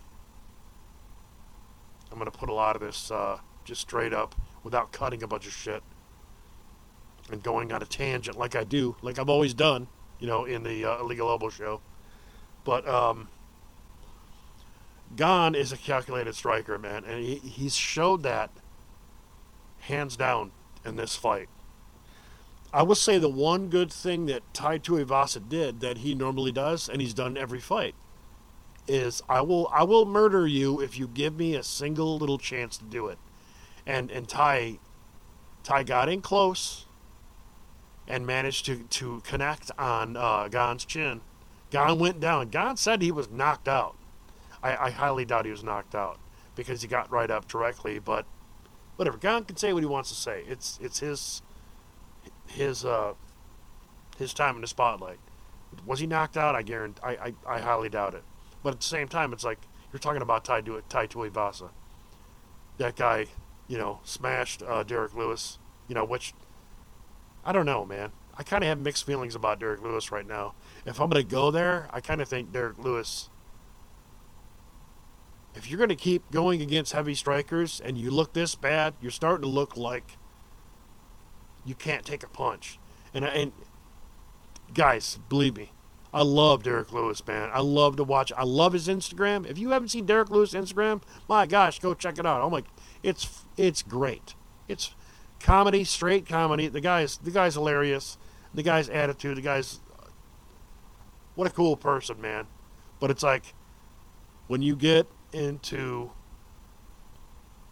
I'm 2.10 2.18
to 2.24 2.30
put 2.30 2.48
a 2.48 2.54
lot 2.54 2.74
of 2.74 2.80
this 2.80 3.10
uh, 3.10 3.38
just 3.66 3.82
straight 3.82 4.14
up 4.14 4.34
without 4.64 4.92
cutting 4.92 5.22
a 5.22 5.26
bunch 5.26 5.46
of 5.46 5.52
shit 5.52 5.82
and 7.30 7.42
going 7.42 7.70
on 7.70 7.82
a 7.82 7.84
tangent 7.84 8.38
like 8.38 8.56
I 8.56 8.64
do, 8.64 8.96
like 9.02 9.18
I've 9.18 9.28
always 9.28 9.52
done, 9.52 9.88
you 10.20 10.26
know, 10.26 10.46
in 10.46 10.62
the 10.62 10.86
uh, 10.86 11.00
Illegal 11.00 11.28
Elbow 11.28 11.50
show. 11.50 11.82
But 12.64 12.88
um, 12.88 13.28
Gane 15.14 15.54
is 15.54 15.70
a 15.70 15.76
calculated 15.76 16.34
striker, 16.34 16.78
man, 16.78 17.04
and 17.04 17.22
he, 17.22 17.34
he's 17.36 17.76
showed 17.76 18.22
that 18.22 18.50
hands 19.80 20.16
down 20.16 20.52
in 20.82 20.96
this 20.96 21.14
fight. 21.14 21.50
I 22.72 22.82
will 22.82 22.94
say 22.94 23.18
the 23.18 23.28
one 23.28 23.68
good 23.68 23.92
thing 23.92 24.26
that 24.26 24.42
Tai 24.54 24.78
Tuivasa 24.78 25.48
did 25.48 25.80
that 25.80 25.98
he 25.98 26.14
normally 26.14 26.52
does, 26.52 26.88
and 26.88 27.00
he's 27.00 27.14
done 27.14 27.36
every 27.36 27.60
fight, 27.60 27.94
is 28.86 29.22
I 29.28 29.40
will 29.40 29.68
I 29.72 29.82
will 29.82 30.06
murder 30.06 30.46
you 30.46 30.80
if 30.80 30.98
you 30.98 31.08
give 31.08 31.36
me 31.36 31.54
a 31.54 31.62
single 31.62 32.16
little 32.18 32.38
chance 32.38 32.76
to 32.78 32.84
do 32.84 33.08
it. 33.08 33.18
And 33.86 34.10
and 34.10 34.28
Tai 34.28 34.78
Tai 35.64 35.82
got 35.82 36.08
in 36.08 36.22
close 36.22 36.86
and 38.06 38.26
managed 38.26 38.66
to, 38.66 38.84
to 38.84 39.20
connect 39.24 39.70
on 39.78 40.16
uh, 40.16 40.48
Gane's 40.48 40.84
chin. 40.84 41.20
Gane 41.70 41.98
went 41.98 42.18
down. 42.18 42.48
Gane 42.48 42.76
said 42.76 43.02
he 43.02 43.12
was 43.12 43.30
knocked 43.30 43.68
out. 43.68 43.96
I, 44.62 44.76
I 44.76 44.90
highly 44.90 45.24
doubt 45.24 45.44
he 45.44 45.50
was 45.52 45.62
knocked 45.62 45.94
out 45.94 46.18
because 46.56 46.82
he 46.82 46.88
got 46.88 47.10
right 47.10 47.30
up 47.30 47.46
directly, 47.46 47.98
but 47.98 48.26
whatever. 48.96 49.16
Gane 49.16 49.44
can 49.44 49.56
say 49.56 49.72
what 49.72 49.82
he 49.82 49.88
wants 49.88 50.08
to 50.10 50.16
say. 50.16 50.44
It's 50.48 50.78
it's 50.82 51.00
his 51.00 51.42
his 52.50 52.84
uh, 52.84 53.14
his 54.18 54.34
time 54.34 54.56
in 54.56 54.60
the 54.60 54.66
spotlight. 54.66 55.18
Was 55.86 56.00
he 56.00 56.06
knocked 56.06 56.36
out? 56.36 56.54
I 56.54 56.62
guarantee. 56.62 57.00
I, 57.02 57.10
I, 57.10 57.34
I 57.46 57.60
highly 57.60 57.88
doubt 57.88 58.14
it. 58.14 58.24
But 58.62 58.74
at 58.74 58.80
the 58.80 58.86
same 58.86 59.08
time, 59.08 59.32
it's 59.32 59.44
like 59.44 59.58
you're 59.92 60.00
talking 60.00 60.22
about 60.22 60.44
Tai, 60.44 60.60
du- 60.62 60.82
tai 60.88 61.06
Tuivasa. 61.06 61.70
That 62.78 62.96
guy, 62.96 63.26
you 63.68 63.78
know, 63.78 64.00
smashed 64.04 64.62
uh, 64.62 64.82
Derrick 64.82 65.14
Lewis. 65.14 65.58
You 65.88 65.94
know, 65.94 66.04
which 66.04 66.34
I 67.44 67.52
don't 67.52 67.66
know, 67.66 67.84
man. 67.84 68.12
I 68.36 68.42
kind 68.42 68.62
of 68.64 68.68
have 68.68 68.80
mixed 68.80 69.04
feelings 69.04 69.34
about 69.34 69.60
Derrick 69.60 69.82
Lewis 69.82 70.10
right 70.10 70.26
now. 70.26 70.54
If 70.86 71.00
I'm 71.00 71.10
to 71.10 71.22
go 71.22 71.50
there, 71.50 71.88
I 71.92 72.00
kind 72.00 72.20
of 72.20 72.28
think 72.28 72.52
Derrick 72.52 72.78
Lewis. 72.78 73.28
If 75.54 75.68
you're 75.68 75.84
to 75.86 75.96
keep 75.96 76.30
going 76.30 76.62
against 76.62 76.92
heavy 76.92 77.14
strikers 77.14 77.80
and 77.80 77.98
you 77.98 78.10
look 78.10 78.32
this 78.32 78.54
bad, 78.54 78.94
you're 79.00 79.10
starting 79.10 79.42
to 79.42 79.48
look 79.48 79.76
like 79.76 80.16
you 81.64 81.74
can't 81.74 82.04
take 82.04 82.22
a 82.22 82.28
punch. 82.28 82.78
And 83.12 83.24
and 83.24 83.52
guys, 84.74 85.18
believe 85.28 85.56
me, 85.56 85.72
I 86.12 86.22
love 86.22 86.62
Derrick 86.62 86.92
Lewis, 86.92 87.24
man. 87.26 87.50
I 87.52 87.60
love 87.60 87.96
to 87.96 88.04
watch. 88.04 88.32
I 88.36 88.44
love 88.44 88.72
his 88.72 88.88
Instagram. 88.88 89.48
If 89.48 89.58
you 89.58 89.70
haven't 89.70 89.88
seen 89.88 90.06
Derrick 90.06 90.30
Lewis 90.30 90.54
Instagram, 90.54 91.02
my 91.28 91.46
gosh, 91.46 91.78
go 91.78 91.94
check 91.94 92.18
it 92.18 92.26
out. 92.26 92.40
Oh 92.42 92.50
my, 92.50 92.62
it's 93.02 93.44
it's 93.56 93.82
great. 93.82 94.34
It's 94.68 94.94
comedy, 95.38 95.84
straight 95.84 96.26
comedy. 96.26 96.68
The 96.68 96.80
guy's 96.80 97.18
the 97.18 97.30
guy's 97.30 97.54
hilarious. 97.54 98.18
The 98.52 98.62
guy's 98.62 98.88
attitude. 98.88 99.36
The 99.36 99.42
guy's 99.42 99.80
what 101.34 101.46
a 101.46 101.50
cool 101.50 101.76
person, 101.76 102.20
man. 102.20 102.46
But 102.98 103.10
it's 103.10 103.22
like 103.22 103.54
when 104.48 104.62
you 104.62 104.74
get 104.74 105.06
into 105.32 106.10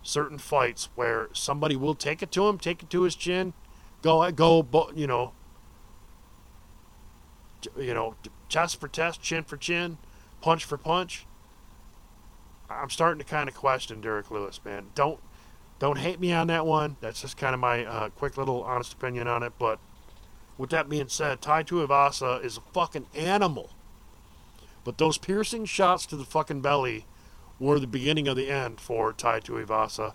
certain 0.02 0.38
fights 0.38 0.88
where 0.94 1.28
somebody 1.32 1.76
will 1.76 1.94
take 1.94 2.22
it 2.22 2.30
to 2.32 2.46
him, 2.46 2.56
take 2.56 2.82
it 2.82 2.90
to 2.90 3.02
his 3.02 3.14
chin, 3.16 3.52
go 4.02 4.30
go, 4.32 4.90
you 4.94 5.06
know, 5.06 5.32
you 7.76 7.94
know, 7.94 8.14
chest 8.48 8.80
for 8.80 8.88
chest, 8.88 9.22
chin 9.22 9.44
for 9.44 9.56
chin, 9.56 9.98
punch 10.40 10.64
for 10.64 10.76
punch. 10.76 11.26
I'm 12.70 12.90
starting 12.90 13.18
to 13.18 13.24
kind 13.24 13.48
of 13.48 13.54
question 13.54 14.00
derrick 14.00 14.30
Lewis, 14.30 14.60
man. 14.64 14.86
Don't 14.94 15.20
don't 15.78 15.98
hate 15.98 16.20
me 16.20 16.32
on 16.32 16.48
that 16.48 16.66
one. 16.66 16.96
That's 17.00 17.20
just 17.20 17.36
kind 17.36 17.54
of 17.54 17.60
my 17.60 17.84
uh, 17.84 18.08
quick 18.10 18.36
little 18.36 18.62
honest 18.62 18.92
opinion 18.92 19.28
on 19.28 19.42
it. 19.42 19.52
But 19.58 19.78
with 20.56 20.70
that 20.70 20.88
being 20.88 21.08
said, 21.08 21.40
Tai 21.40 21.62
Tuivasa 21.62 22.44
is 22.44 22.56
a 22.56 22.72
fucking 22.72 23.06
animal. 23.14 23.70
But 24.84 24.98
those 24.98 25.18
piercing 25.18 25.66
shots 25.66 26.06
to 26.06 26.16
the 26.16 26.24
fucking 26.24 26.62
belly 26.62 27.06
were 27.60 27.78
the 27.78 27.86
beginning 27.86 28.26
of 28.28 28.36
the 28.36 28.50
end 28.50 28.80
for 28.80 29.12
Tai 29.12 29.40
Tuivasa. 29.40 30.14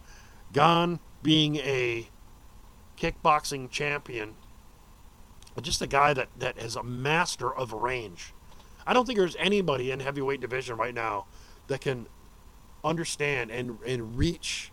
Gane 0.52 1.00
being 1.22 1.56
a 1.58 2.10
kickboxing 2.98 3.70
champion, 3.70 4.36
just 5.62 5.82
a 5.82 5.88
guy 5.88 6.14
that, 6.14 6.30
that 6.38 6.58
is 6.58 6.76
a 6.76 6.84
master 6.84 7.54
of 7.54 7.74
range. 7.74 8.34
I 8.86 8.94
don't 8.94 9.06
think 9.06 9.20
there's 9.20 9.36
anybody 9.38 9.92
in 9.92 10.00
heavyweight 10.00 10.42
division 10.42 10.78
right 10.78 10.94
now 10.94 11.26
that 11.68 11.82
can 11.82 12.08
understand 12.84 13.52
and, 13.52 13.78
and 13.86 14.18
reach 14.18 14.72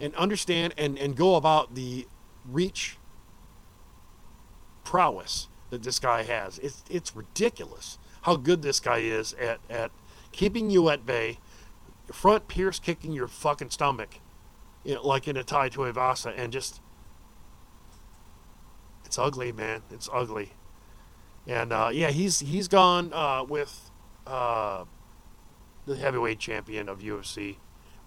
and 0.00 0.14
understand 0.14 0.74
and, 0.78 0.98
and 0.98 1.16
go 1.16 1.34
about 1.34 1.74
the 1.74 2.06
reach 2.46 2.96
prowess 4.84 5.48
that 5.70 5.82
this 5.82 5.98
guy 5.98 6.22
has. 6.22 6.58
It's, 6.60 6.84
it's 6.88 7.14
ridiculous 7.16 7.98
how 8.22 8.36
good 8.36 8.62
this 8.62 8.80
guy 8.80 8.98
is 8.98 9.32
at, 9.34 9.58
at 9.68 9.90
keeping 10.32 10.70
you 10.70 10.88
at 10.88 11.04
bay, 11.04 11.38
front 12.12 12.48
pierce 12.48 12.78
kicking 12.78 13.12
your 13.12 13.28
fucking 13.28 13.70
stomach, 13.70 14.20
you 14.84 14.94
know, 14.94 15.06
like 15.06 15.26
in 15.26 15.36
a 15.36 15.44
tie 15.44 15.68
Tai 15.68 15.90
Tuivasa, 15.90 16.32
and 16.36 16.52
just. 16.52 16.80
It's 19.08 19.18
ugly, 19.18 19.50
man. 19.52 19.82
It's 19.90 20.08
ugly. 20.12 20.52
And 21.46 21.72
uh, 21.72 21.90
yeah, 21.92 22.10
he's 22.10 22.38
he's 22.40 22.68
gone 22.68 23.12
uh, 23.12 23.44
with 23.48 23.90
uh, 24.26 24.84
the 25.86 25.96
heavyweight 25.96 26.38
champion 26.38 26.88
of 26.88 27.00
UFC 27.00 27.56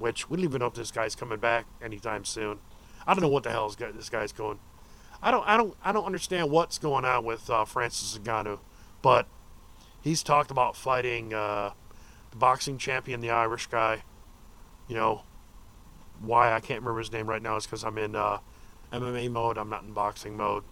which 0.02 0.30
we 0.30 0.38
don't 0.38 0.46
even 0.46 0.60
know 0.60 0.66
if 0.66 0.74
this 0.74 0.92
guy's 0.92 1.16
coming 1.16 1.40
back 1.40 1.66
anytime 1.82 2.26
soon. 2.26 2.58
I 3.06 3.14
don't 3.14 3.22
know 3.22 3.30
what 3.30 3.44
the 3.44 3.52
hell 3.52 3.68
is 3.68 3.76
this 3.76 4.10
guy's 4.10 4.32
going. 4.32 4.60
I 5.22 5.30
don't, 5.30 5.48
I 5.48 5.56
don't, 5.56 5.76
I 5.84 5.92
don't 5.92 6.06
understand 6.06 6.50
what's 6.50 6.80
going 6.80 7.06
on 7.06 7.24
with 7.24 7.50
uh, 7.50 7.66
Francis 7.66 8.18
Ngannou, 8.18 8.60
but 9.04 9.28
he's 10.02 10.24
talked 10.24 10.50
about 10.50 10.76
fighting 10.76 11.34
uh, 11.34 11.72
the 12.32 12.38
boxing 12.38 12.80
champion, 12.80 13.22
the 13.22 13.30
Irish 13.30 13.68
guy. 13.68 14.04
You 14.88 14.96
know, 14.96 15.22
why 16.20 16.52
I 16.52 16.60
can't 16.60 16.82
remember 16.82 17.00
his 17.00 17.12
name 17.12 17.28
right 17.28 17.42
now 17.42 17.56
is 17.56 17.66
because 17.66 17.84
I'm 17.84 18.00
in 18.00 18.16
uh, 18.16 18.40
MMA 18.92 19.32
mode. 19.32 19.58
I'm 19.60 19.70
not 19.70 19.84
in 19.84 19.94
boxing 19.94 20.36
mode. 20.36 20.64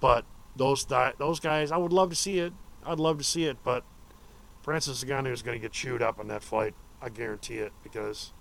But 0.00 0.24
those 0.56 0.84
those 0.84 1.40
guys, 1.40 1.72
I 1.72 1.76
would 1.76 1.92
love 1.92 2.10
to 2.10 2.16
see 2.16 2.38
it. 2.38 2.52
I'd 2.84 2.98
love 2.98 3.18
to 3.18 3.24
see 3.24 3.44
it, 3.44 3.58
but 3.64 3.84
Francis 4.62 5.02
Ngannou 5.04 5.32
is 5.32 5.42
going 5.42 5.58
to 5.58 5.62
get 5.62 5.72
chewed 5.72 6.02
up 6.02 6.20
in 6.20 6.28
that 6.28 6.42
fight. 6.42 6.74
I 7.00 7.08
guarantee 7.08 7.58
it 7.58 7.72
because 7.82 8.32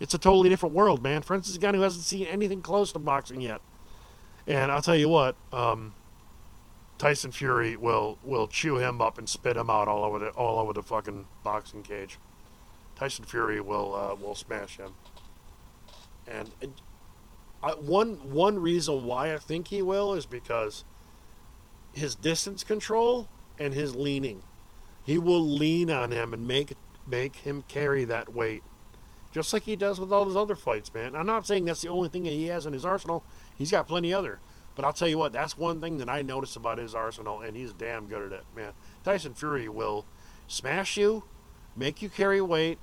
it's 0.00 0.14
a 0.14 0.18
totally 0.18 0.48
different 0.48 0.74
world, 0.74 1.02
man. 1.02 1.22
Francis 1.22 1.56
Ngannou 1.58 1.82
hasn't 1.82 2.04
seen 2.04 2.26
anything 2.26 2.62
close 2.62 2.92
to 2.92 2.98
boxing 2.98 3.40
yet. 3.40 3.60
And 4.46 4.70
I'll 4.70 4.82
tell 4.82 4.96
you 4.96 5.08
what, 5.08 5.36
um, 5.52 5.94
Tyson 6.98 7.30
Fury 7.30 7.76
will 7.76 8.18
will 8.22 8.46
chew 8.46 8.78
him 8.78 9.00
up 9.00 9.18
and 9.18 9.28
spit 9.28 9.56
him 9.56 9.68
out 9.68 9.88
all 9.88 10.04
over 10.04 10.18
the 10.18 10.28
all 10.30 10.58
over 10.58 10.72
the 10.72 10.82
fucking 10.82 11.26
boxing 11.42 11.82
cage. 11.82 12.18
Tyson 12.94 13.24
Fury 13.24 13.60
will 13.60 13.94
uh, 13.94 14.14
will 14.14 14.34
smash 14.34 14.78
him. 14.78 14.92
And, 16.26 16.50
I, 17.62 17.72
one 17.72 18.32
one 18.32 18.58
reason 18.58 19.04
why 19.04 19.34
I 19.34 19.38
think 19.38 19.68
he 19.68 19.82
will 19.82 20.14
is 20.14 20.26
because 20.26 20.84
his 21.96 22.14
distance 22.14 22.62
control 22.62 23.28
and 23.58 23.74
his 23.74 23.96
leaning. 23.96 24.42
he 25.04 25.18
will 25.18 25.40
lean 25.40 25.90
on 25.90 26.10
him 26.10 26.32
and 26.34 26.46
make 26.46 26.74
make 27.06 27.36
him 27.36 27.62
carry 27.68 28.04
that 28.04 28.34
weight, 28.34 28.62
just 29.32 29.52
like 29.52 29.62
he 29.62 29.76
does 29.76 30.00
with 30.00 30.12
all 30.12 30.24
his 30.24 30.36
other 30.36 30.56
fights, 30.56 30.92
man. 30.92 31.14
I'm 31.14 31.26
not 31.26 31.46
saying 31.46 31.64
that's 31.64 31.82
the 31.82 31.88
only 31.88 32.08
thing 32.08 32.24
that 32.24 32.32
he 32.32 32.46
has 32.46 32.66
in 32.66 32.72
his 32.72 32.84
arsenal. 32.84 33.22
He's 33.56 33.70
got 33.70 33.86
plenty 33.86 34.12
other. 34.12 34.40
But 34.74 34.84
I'll 34.84 34.92
tell 34.92 35.08
you 35.08 35.16
what, 35.16 35.32
that's 35.32 35.56
one 35.56 35.80
thing 35.80 35.98
that 35.98 36.08
I 36.10 36.20
notice 36.20 36.54
about 36.54 36.76
his 36.76 36.94
arsenal, 36.94 37.40
and 37.40 37.56
he's 37.56 37.72
damn 37.72 38.08
good 38.08 38.30
at 38.30 38.40
it, 38.40 38.44
man. 38.54 38.72
Tyson 39.04 39.32
Fury 39.32 39.70
will 39.70 40.04
smash 40.48 40.98
you, 40.98 41.24
make 41.74 42.02
you 42.02 42.10
carry 42.10 42.42
weight, 42.42 42.78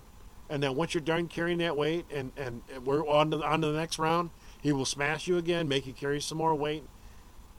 and 0.49 0.63
then 0.63 0.75
once 0.75 0.95
you're 0.95 1.01
done 1.01 1.27
carrying 1.27 1.59
that 1.59 1.77
weight, 1.77 2.05
and, 2.11 2.31
and 2.35 2.63
we're 2.83 3.07
on 3.07 3.29
to, 3.29 3.43
on 3.43 3.61
to 3.61 3.67
the 3.67 3.77
next 3.77 3.99
round, 3.99 4.31
he 4.59 4.71
will 4.71 4.85
smash 4.85 5.27
you 5.27 5.37
again, 5.37 5.67
make 5.67 5.85
you 5.85 5.93
carry 5.93 6.19
some 6.19 6.39
more 6.39 6.55
weight. 6.55 6.83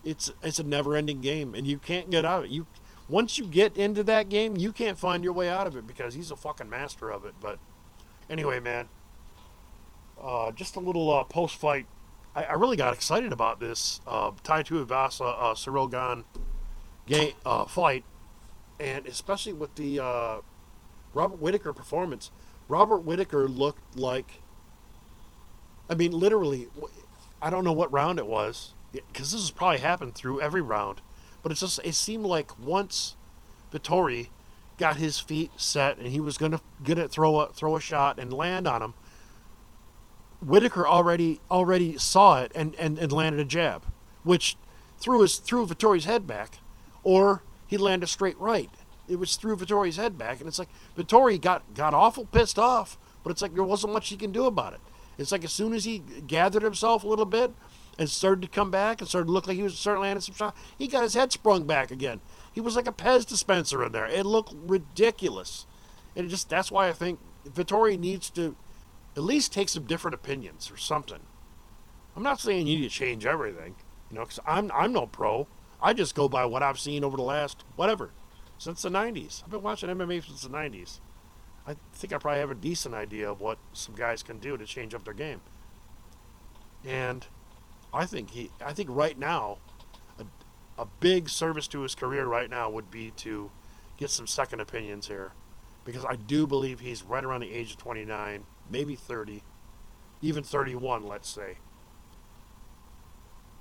It's 0.05 0.31
it's 0.43 0.59
a 0.59 0.65
never-ending 0.65 1.21
game, 1.21 1.55
and 1.55 1.67
you 1.67 1.79
can't 1.79 2.11
get 2.11 2.25
out 2.25 2.41
of 2.41 2.45
it. 2.47 2.51
You 2.51 2.67
once 3.09 3.39
you 3.39 3.47
get 3.47 3.77
into 3.77 4.03
that 4.05 4.29
game, 4.29 4.57
you 4.57 4.73
can't 4.73 4.99
find 4.99 5.23
your 5.23 5.33
way 5.33 5.49
out 5.49 5.67
of 5.67 5.77
it 5.77 5.87
because 5.87 6.15
he's 6.15 6.31
a 6.31 6.37
fucking 6.37 6.71
master 6.71 7.11
of 7.11 7.25
it. 7.25 7.35
But 7.41 7.59
anyway, 8.31 8.61
man, 8.61 8.89
uh, 10.21 10.53
just 10.53 10.77
a 10.77 10.81
little 10.81 11.13
uh, 11.13 11.25
post-fight. 11.25 11.87
I, 12.35 12.45
I, 12.45 12.53
really 12.55 12.77
got 12.77 12.95
excited 12.95 13.33
about 13.33 13.61
this 13.61 14.01
uh, 14.07 14.33
Tai 14.43 14.63
Tuivasa 14.63 15.37
uh, 15.39 15.55
Ciryl 15.55 15.91
Gane 15.91 16.25
game 17.07 17.35
uh, 17.45 17.65
fight, 17.67 18.05
and 18.81 19.07
especially 19.07 19.53
with 19.53 19.75
the 19.77 20.01
uh, 20.01 20.37
Robert 21.13 21.41
Whittaker 21.41 21.73
performance. 21.73 22.31
Robert 22.69 23.05
Whittaker 23.05 23.47
looked 23.47 23.97
like, 23.97 24.41
I 25.89 25.95
mean, 25.95 26.13
literally, 26.13 26.69
I 27.43 27.51
don't 27.51 27.65
know 27.65 27.73
what 27.73 27.93
round 27.93 28.19
it 28.19 28.27
was 28.27 28.74
because 28.95 29.33
this 29.33 29.41
has 29.41 29.51
probably 29.51 29.79
happened 29.79 30.15
through 30.15 30.41
every 30.41 30.63
round 30.63 31.01
but 31.45 31.53
it's 31.53 31.61
just 31.61 31.79
it 31.85 31.95
seemed 31.95 32.25
like 32.25 32.59
once 32.59 33.17
Vettori 33.71 34.29
got 34.79 34.97
his 34.97 35.21
feet 35.21 35.51
set 35.57 35.99
and 35.99 36.09
he 36.09 36.19
was 36.19 36.39
gonna 36.39 36.61
gonna 36.83 37.07
throw 37.07 37.39
a 37.39 37.49
throw 37.53 37.77
a 37.77 37.81
shot 37.81 38.19
and 38.19 38.33
land 38.33 38.67
on 38.67 38.83
him, 38.83 38.95
Whittaker 40.41 40.89
already 40.89 41.41
already 41.51 41.99
saw 41.99 42.41
it 42.41 42.51
and, 42.55 42.75
and, 42.77 42.99
and 42.99 43.13
landed 43.13 43.41
a 43.41 43.45
jab, 43.45 43.85
which 44.23 44.57
threw 44.99 45.21
his 45.21 45.37
threw 45.37 45.67
Vettori's 45.67 46.07
head 46.07 46.27
back, 46.27 46.59
or 47.03 47.43
he 47.67 47.77
landed 47.77 48.07
straight 48.07 48.39
right. 48.39 48.71
It 49.07 49.17
was 49.17 49.37
through 49.37 49.57
Vettori's 49.57 49.99
head 49.99 50.17
back, 50.17 50.41
and 50.41 50.49
it's 50.49 50.59
like 50.59 50.71
Vettori 50.97 51.39
got 51.39 51.75
got 51.75 51.93
awful 51.93 52.25
pissed 52.25 52.59
off, 52.59 52.97
but 53.23 53.31
it's 53.31 53.43
like 53.43 53.55
there 53.55 53.65
wasn't 53.65 53.93
much 53.93 54.09
he 54.09 54.17
can 54.17 54.33
do 54.33 54.47
about 54.47 54.73
it. 54.73 54.81
It's 55.19 55.31
like 55.31 55.45
as 55.45 55.53
soon 55.53 55.75
as 55.75 55.85
he 55.85 55.99
gathered 55.99 56.63
himself 56.63 57.05
a 57.05 57.07
little 57.07 57.27
bit, 57.27 57.53
and 57.99 58.09
started 58.09 58.43
to 58.43 58.49
come 58.49 58.71
back 58.71 59.01
and 59.01 59.09
started 59.09 59.27
to 59.27 59.33
look 59.33 59.47
like 59.47 59.57
he 59.57 59.63
was 59.63 59.79
starting 59.79 60.03
landing 60.03 60.21
some 60.21 60.35
shots. 60.35 60.59
He 60.79 60.89
got 60.89 61.03
his 61.03 61.15
head 61.15 61.33
sprung 61.33 61.65
back 61.65 61.91
again. 61.91 62.21
He 62.53 62.61
was 62.61 62.77
like 62.77 62.89
a 62.89 62.93
Pez 62.93 63.27
dispenser 63.27 63.85
in 63.85 63.93
there. 63.93 64.07
It 64.07 64.27
looked 64.27 64.55
ridiculous. 64.55 65.67
And 66.17 66.27
it 66.27 66.29
just 66.29 66.49
that's 66.49 66.71
why 66.71 66.89
I 66.89 66.93
think 66.93 67.19
Vettori 67.49 67.99
needs 67.99 68.31
to 68.31 68.57
at 69.17 69.23
least 69.23 69.53
take 69.53 69.69
some 69.69 69.85
different 69.85 70.15
opinions 70.15 70.71
or 70.71 70.77
something. 70.77 71.21
I'm 72.17 72.23
not 72.23 72.41
saying 72.41 72.67
you 72.67 72.77
need 72.77 72.89
to 72.89 72.95
change 72.95 73.27
everything, 73.27 73.75
you 74.11 74.17
know, 74.17 74.23
because 74.23 74.41
I'm 74.47 74.71
I'm 74.73 74.93
no 74.93 75.07
pro. 75.07 75.47
I 75.83 75.93
just 75.93 76.15
go 76.15 76.29
by 76.29 76.45
what 76.45 76.63
I've 76.63 76.79
seen 76.79 77.05
over 77.05 77.17
the 77.17 77.23
last 77.23 77.65
whatever 77.77 78.11
since 78.59 78.83
the 78.83 78.89
90s. 78.89 79.43
I've 79.45 79.51
been 79.51 79.63
watching 79.63 79.91
MMA 79.91 80.25
since 80.25 80.43
the 80.43 80.49
90s. 80.49 81.01
I 81.67 81.77
think 81.95 82.13
I 82.13 82.19
probably 82.19 82.41
have 82.41 82.51
a 82.51 82.55
decent 82.55 82.95
idea 82.95 83.31
of 83.31 83.41
what 83.41 83.59
some 83.73 83.95
guys 83.95 84.23
can 84.23 84.39
do 84.39 84.57
to 84.57 84.67
change 84.67 84.95
up 84.95 85.05
their 85.05 85.15
game. 85.15 85.41
And 86.85 87.27
I 87.95 88.07
think 88.07 88.31
he. 88.31 88.51
I 88.65 88.73
think 88.73 88.89
right 88.91 89.17
now, 89.19 89.59
a, 90.19 90.25
a 90.83 90.87
big 91.01 91.29
service 91.29 91.69
to 91.69 91.83
his 91.83 91.95
career 91.95 92.27
right 92.27 92.51
now 92.51 92.69
would 92.69 92.91
be 92.91 93.13
to 93.19 93.51
get 93.97 94.11
some 94.11 94.27
second 94.27 94.61
opinions 94.61 95.07
here, 95.07 95.33
because 95.85 96.05
I 96.05 96.17
do 96.17 96.47
believe 96.47 96.81
he's 96.81 97.05
right 97.05 97.25
around 97.25 97.41
the 97.41 97.53
age 97.53 97.71
of 97.71 97.77
29, 97.79 98.45
maybe 98.69 98.97
30, 98.97 99.45
even 100.21 100.43
31, 100.43 101.07
let's 101.07 101.29
say. 101.29 101.59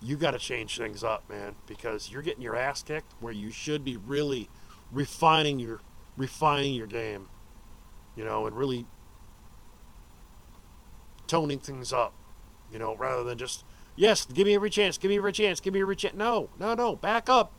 You 0.01 0.17
got 0.17 0.31
to 0.31 0.39
change 0.39 0.77
things 0.77 1.03
up, 1.03 1.29
man, 1.29 1.55
because 1.67 2.11
you're 2.11 2.23
getting 2.23 2.41
your 2.41 2.55
ass 2.55 2.83
kicked 2.83 3.13
where 3.19 3.31
you 3.31 3.51
should 3.51 3.85
be 3.85 3.95
really 3.95 4.49
refining 4.91 5.59
your 5.59 5.79
refining 6.17 6.73
your 6.73 6.87
game, 6.87 7.27
you 8.15 8.23
know, 8.23 8.45
and 8.47 8.55
really 8.57 8.85
toning 11.27 11.59
things 11.59 11.93
up, 11.93 12.13
you 12.71 12.79
know, 12.79 12.95
rather 12.95 13.23
than 13.23 13.37
just 13.37 13.63
Yes, 13.95 14.25
give 14.25 14.47
me 14.47 14.55
every 14.55 14.69
chance. 14.69 14.97
Give 14.97 15.09
me 15.09 15.17
every 15.17 15.33
chance. 15.33 15.59
Give 15.59 15.73
me 15.73 15.81
every 15.81 15.95
chance. 15.95 16.15
No, 16.15 16.49
no, 16.59 16.73
no. 16.73 16.95
Back 16.95 17.29
up. 17.29 17.51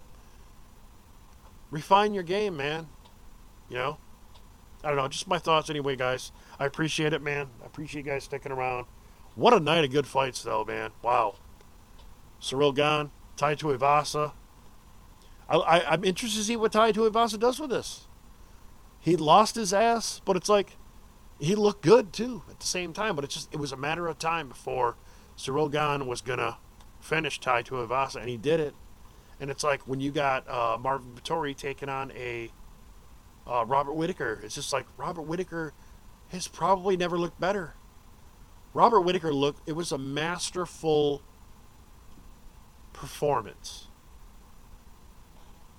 Refine 1.70 2.14
your 2.14 2.22
game, 2.22 2.56
man. 2.56 2.88
You 3.68 3.76
know? 3.76 3.98
I 4.82 4.88
don't 4.88 4.96
know. 4.96 5.08
Just 5.08 5.28
my 5.28 5.38
thoughts 5.38 5.70
anyway, 5.70 5.96
guys. 5.96 6.32
I 6.58 6.66
appreciate 6.66 7.12
it, 7.12 7.22
man. 7.22 7.48
I 7.62 7.66
appreciate 7.66 8.04
you 8.04 8.10
guys 8.10 8.24
sticking 8.24 8.52
around. 8.52 8.86
What 9.34 9.54
a 9.54 9.60
night 9.60 9.84
of 9.84 9.90
good 9.90 10.06
fights, 10.06 10.42
though, 10.42 10.64
man. 10.64 10.90
Wow. 11.02 11.36
Ciryl 12.40 12.74
Gane, 12.74 13.10
Tai 13.36 13.54
Tuivasa. 13.54 14.32
I, 15.48 15.84
I'm 15.88 16.04
interested 16.04 16.38
to 16.38 16.44
see 16.44 16.56
what 16.56 16.72
Tai 16.72 16.92
Tuivasa 16.92 17.38
does 17.38 17.60
with 17.60 17.70
this. 17.70 18.06
He 19.00 19.16
lost 19.16 19.54
his 19.54 19.74
ass, 19.74 20.20
but 20.24 20.36
it's 20.36 20.48
like 20.48 20.76
he 21.38 21.54
looked 21.54 21.82
good 21.82 22.12
too 22.12 22.42
at 22.48 22.60
the 22.60 22.66
same 22.66 22.92
time. 22.92 23.14
But 23.14 23.24
it's 23.24 23.34
just 23.34 23.52
it 23.52 23.58
was 23.58 23.72
a 23.72 23.76
matter 23.76 24.06
of 24.06 24.18
time 24.18 24.48
before 24.48 24.96
Ciryl 25.36 25.70
Gane 25.70 26.06
was 26.06 26.20
to 26.38 26.56
finish 27.00 27.38
Tai 27.38 27.62
Tuivasa, 27.62 28.16
and 28.16 28.28
he 28.28 28.36
did 28.36 28.60
it. 28.60 28.74
And 29.40 29.50
it's 29.50 29.64
like 29.64 29.82
when 29.82 30.00
you 30.00 30.10
got 30.10 30.48
uh, 30.48 30.78
Marvin 30.80 31.12
Vettori 31.14 31.56
taking 31.56 31.88
on 31.88 32.12
a 32.12 32.50
uh, 33.46 33.64
Robert 33.66 33.94
Whittaker, 33.94 34.40
it's 34.42 34.54
just 34.54 34.72
like 34.72 34.86
Robert 34.96 35.22
Whittaker 35.22 35.72
has 36.28 36.48
probably 36.48 36.96
never 36.96 37.18
looked 37.18 37.40
better. 37.40 37.74
Robert 38.72 39.00
Whittaker 39.00 39.32
looked, 39.32 39.68
it 39.68 39.72
was 39.72 39.92
a 39.92 39.98
masterful 39.98 41.22
performance. 42.92 43.88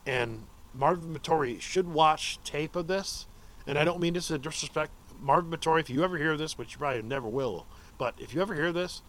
And 0.05 0.43
Marvin 0.73 1.17
Vettori 1.17 1.59
should 1.59 1.87
watch 1.87 2.39
tape 2.43 2.75
of 2.75 2.87
this. 2.87 3.25
And 3.65 3.79
I 3.79 3.83
don't 3.83 3.99
mean 3.99 4.13
this 4.13 4.29
in 4.29 4.41
disrespect. 4.41 4.91
Marvin 5.19 5.49
Vettori, 5.51 5.79
if 5.79 5.89
you 5.89 6.03
ever 6.03 6.17
hear 6.17 6.37
this, 6.37 6.57
which 6.57 6.73
you 6.73 6.77
probably 6.77 7.01
never 7.01 7.27
will, 7.27 7.65
but 7.97 8.13
if 8.19 8.33
you 8.33 8.41
ever 8.41 8.53
hear 8.53 8.71
this, 8.71 9.01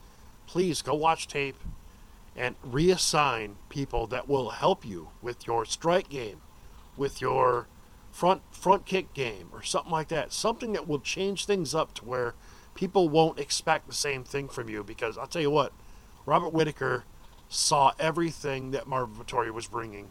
please 0.46 0.82
go 0.82 0.94
watch 0.94 1.28
tape 1.28 1.56
and 2.36 2.60
reassign 2.62 3.54
people 3.68 4.06
that 4.06 4.28
will 4.28 4.50
help 4.50 4.84
you 4.84 5.08
with 5.22 5.46
your 5.46 5.64
strike 5.64 6.08
game, 6.08 6.42
with 6.96 7.20
your 7.20 7.66
front 8.12 8.42
front 8.50 8.86
kick 8.86 9.12
game 9.14 9.48
or 9.52 9.62
something 9.62 9.92
like 9.92 10.08
that. 10.08 10.32
Something 10.32 10.72
that 10.72 10.86
will 10.88 11.00
change 11.00 11.46
things 11.46 11.74
up 11.74 11.94
to 11.94 12.04
where 12.04 12.34
people 12.74 13.08
won't 13.08 13.38
expect 13.38 13.86
the 13.86 13.94
same 13.94 14.24
thing 14.24 14.48
from 14.48 14.68
you 14.68 14.84
because 14.84 15.16
I'll 15.16 15.26
tell 15.26 15.42
you 15.42 15.50
what, 15.50 15.72
Robert 16.26 16.52
Whittaker 16.52 17.04
saw 17.48 17.92
everything 17.98 18.72
that 18.72 18.86
Marvin 18.86 19.16
Vettori 19.16 19.50
was 19.50 19.66
bringing 19.66 20.10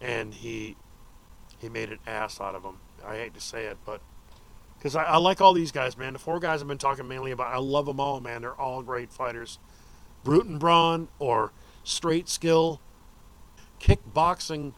and 0.00 0.34
he 0.34 0.76
he 1.58 1.68
made 1.68 1.90
an 1.90 1.98
ass 2.06 2.40
out 2.40 2.54
of 2.54 2.64
him. 2.64 2.78
I 3.04 3.16
hate 3.16 3.34
to 3.34 3.40
say 3.40 3.64
it, 3.64 3.78
but 3.86 4.00
because 4.86 4.94
I, 4.94 5.02
I, 5.02 5.16
like 5.16 5.40
all 5.40 5.52
these 5.52 5.72
guys, 5.72 5.98
man. 5.98 6.12
The 6.12 6.20
four 6.20 6.38
guys 6.38 6.62
I've 6.62 6.68
been 6.68 6.78
talking 6.78 7.08
mainly 7.08 7.32
about, 7.32 7.52
I 7.52 7.58
love 7.58 7.86
them 7.86 7.98
all, 7.98 8.20
man. 8.20 8.42
They're 8.42 8.54
all 8.54 8.82
great 8.82 9.12
fighters. 9.12 9.58
Brute 10.22 10.46
and 10.46 10.60
brawn 10.60 11.08
or 11.18 11.50
straight 11.82 12.28
skill, 12.28 12.80
kickboxing 13.80 14.74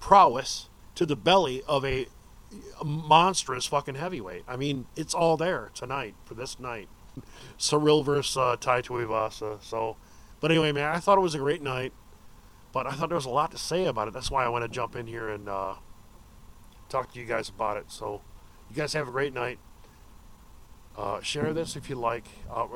prowess 0.00 0.68
to 0.96 1.06
the 1.06 1.14
belly 1.14 1.62
of 1.68 1.84
a, 1.84 2.08
monstrous 2.84 3.66
fucking 3.66 3.94
heavyweight. 3.94 4.42
I 4.48 4.56
mean, 4.56 4.86
it's 4.96 5.14
all 5.14 5.36
there 5.36 5.70
tonight 5.72 6.16
for 6.24 6.34
this 6.34 6.58
night. 6.58 6.88
Ciryl 7.58 8.04
versus 8.04 8.36
uh, 8.36 8.56
Tai 8.58 8.82
Tuivasa. 8.82 9.62
So, 9.62 9.98
but 10.40 10.50
anyway, 10.50 10.72
man, 10.72 10.92
I 10.92 10.98
thought 10.98 11.16
it 11.16 11.20
was 11.20 11.36
a 11.36 11.38
great 11.38 11.62
night, 11.62 11.92
but 12.72 12.88
I 12.88 12.92
thought 12.92 13.08
there 13.10 13.16
was 13.16 13.26
a 13.26 13.30
lot 13.30 13.52
to 13.52 13.58
say 13.58 13.84
about 13.84 14.08
it. 14.08 14.14
That's 14.14 14.32
why 14.32 14.44
I 14.44 14.48
want 14.48 14.64
to 14.64 14.68
jump 14.68 14.96
in 14.96 15.06
here 15.06 15.28
and 15.28 15.48
uh, 15.48 15.74
talk 16.88 17.12
to 17.12 17.20
you 17.20 17.24
guys 17.24 17.48
about 17.48 17.76
it. 17.76 17.92
So. 17.92 18.22
You 18.70 18.76
guys 18.76 18.92
have 18.92 19.08
a 19.08 19.10
great 19.10 19.34
night. 19.34 19.58
Uh, 20.96 21.20
share 21.20 21.52
this 21.52 21.76
if 21.76 21.88
you 21.88 21.96
like. 21.96 22.24
Uh, 22.50 22.66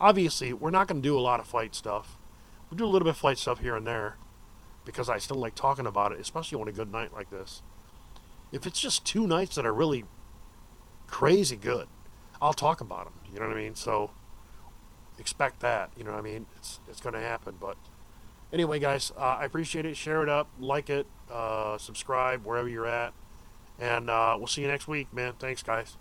obviously, 0.00 0.52
we're 0.52 0.70
not 0.70 0.88
going 0.88 1.00
to 1.00 1.08
do 1.08 1.18
a 1.18 1.20
lot 1.20 1.40
of 1.40 1.46
fight 1.46 1.74
stuff. 1.74 2.16
We'll 2.70 2.78
do 2.78 2.84
a 2.84 2.86
little 2.86 3.06
bit 3.06 3.10
of 3.10 3.16
fight 3.16 3.38
stuff 3.38 3.60
here 3.60 3.76
and 3.76 3.86
there 3.86 4.16
because 4.84 5.08
I 5.08 5.18
still 5.18 5.36
like 5.36 5.54
talking 5.54 5.86
about 5.86 6.12
it, 6.12 6.20
especially 6.20 6.60
on 6.60 6.68
a 6.68 6.72
good 6.72 6.92
night 6.92 7.12
like 7.12 7.30
this. 7.30 7.62
If 8.50 8.66
it's 8.66 8.80
just 8.80 9.06
two 9.06 9.26
nights 9.26 9.56
that 9.56 9.64
are 9.64 9.72
really 9.72 10.04
crazy 11.06 11.56
good, 11.56 11.88
I'll 12.40 12.52
talk 12.52 12.80
about 12.80 13.04
them. 13.04 13.14
You 13.32 13.40
know 13.40 13.46
what 13.46 13.56
I 13.56 13.60
mean? 13.60 13.74
So 13.74 14.10
expect 15.18 15.60
that. 15.60 15.90
You 15.96 16.04
know 16.04 16.10
what 16.10 16.18
I 16.18 16.22
mean? 16.22 16.46
It's 16.56 16.80
it's 16.88 17.00
going 17.00 17.14
to 17.14 17.20
happen. 17.20 17.54
But 17.60 17.76
anyway, 18.52 18.78
guys, 18.78 19.12
uh, 19.16 19.38
I 19.40 19.44
appreciate 19.44 19.86
it. 19.86 19.96
Share 19.96 20.22
it 20.22 20.28
up, 20.28 20.48
like 20.58 20.90
it, 20.90 21.06
uh, 21.30 21.78
subscribe 21.78 22.44
wherever 22.44 22.68
you're 22.68 22.86
at. 22.86 23.14
And 23.82 24.08
uh, 24.08 24.36
we'll 24.38 24.46
see 24.46 24.62
you 24.62 24.68
next 24.68 24.86
week, 24.86 25.12
man. 25.12 25.32
Thanks, 25.40 25.60
guys. 25.60 25.96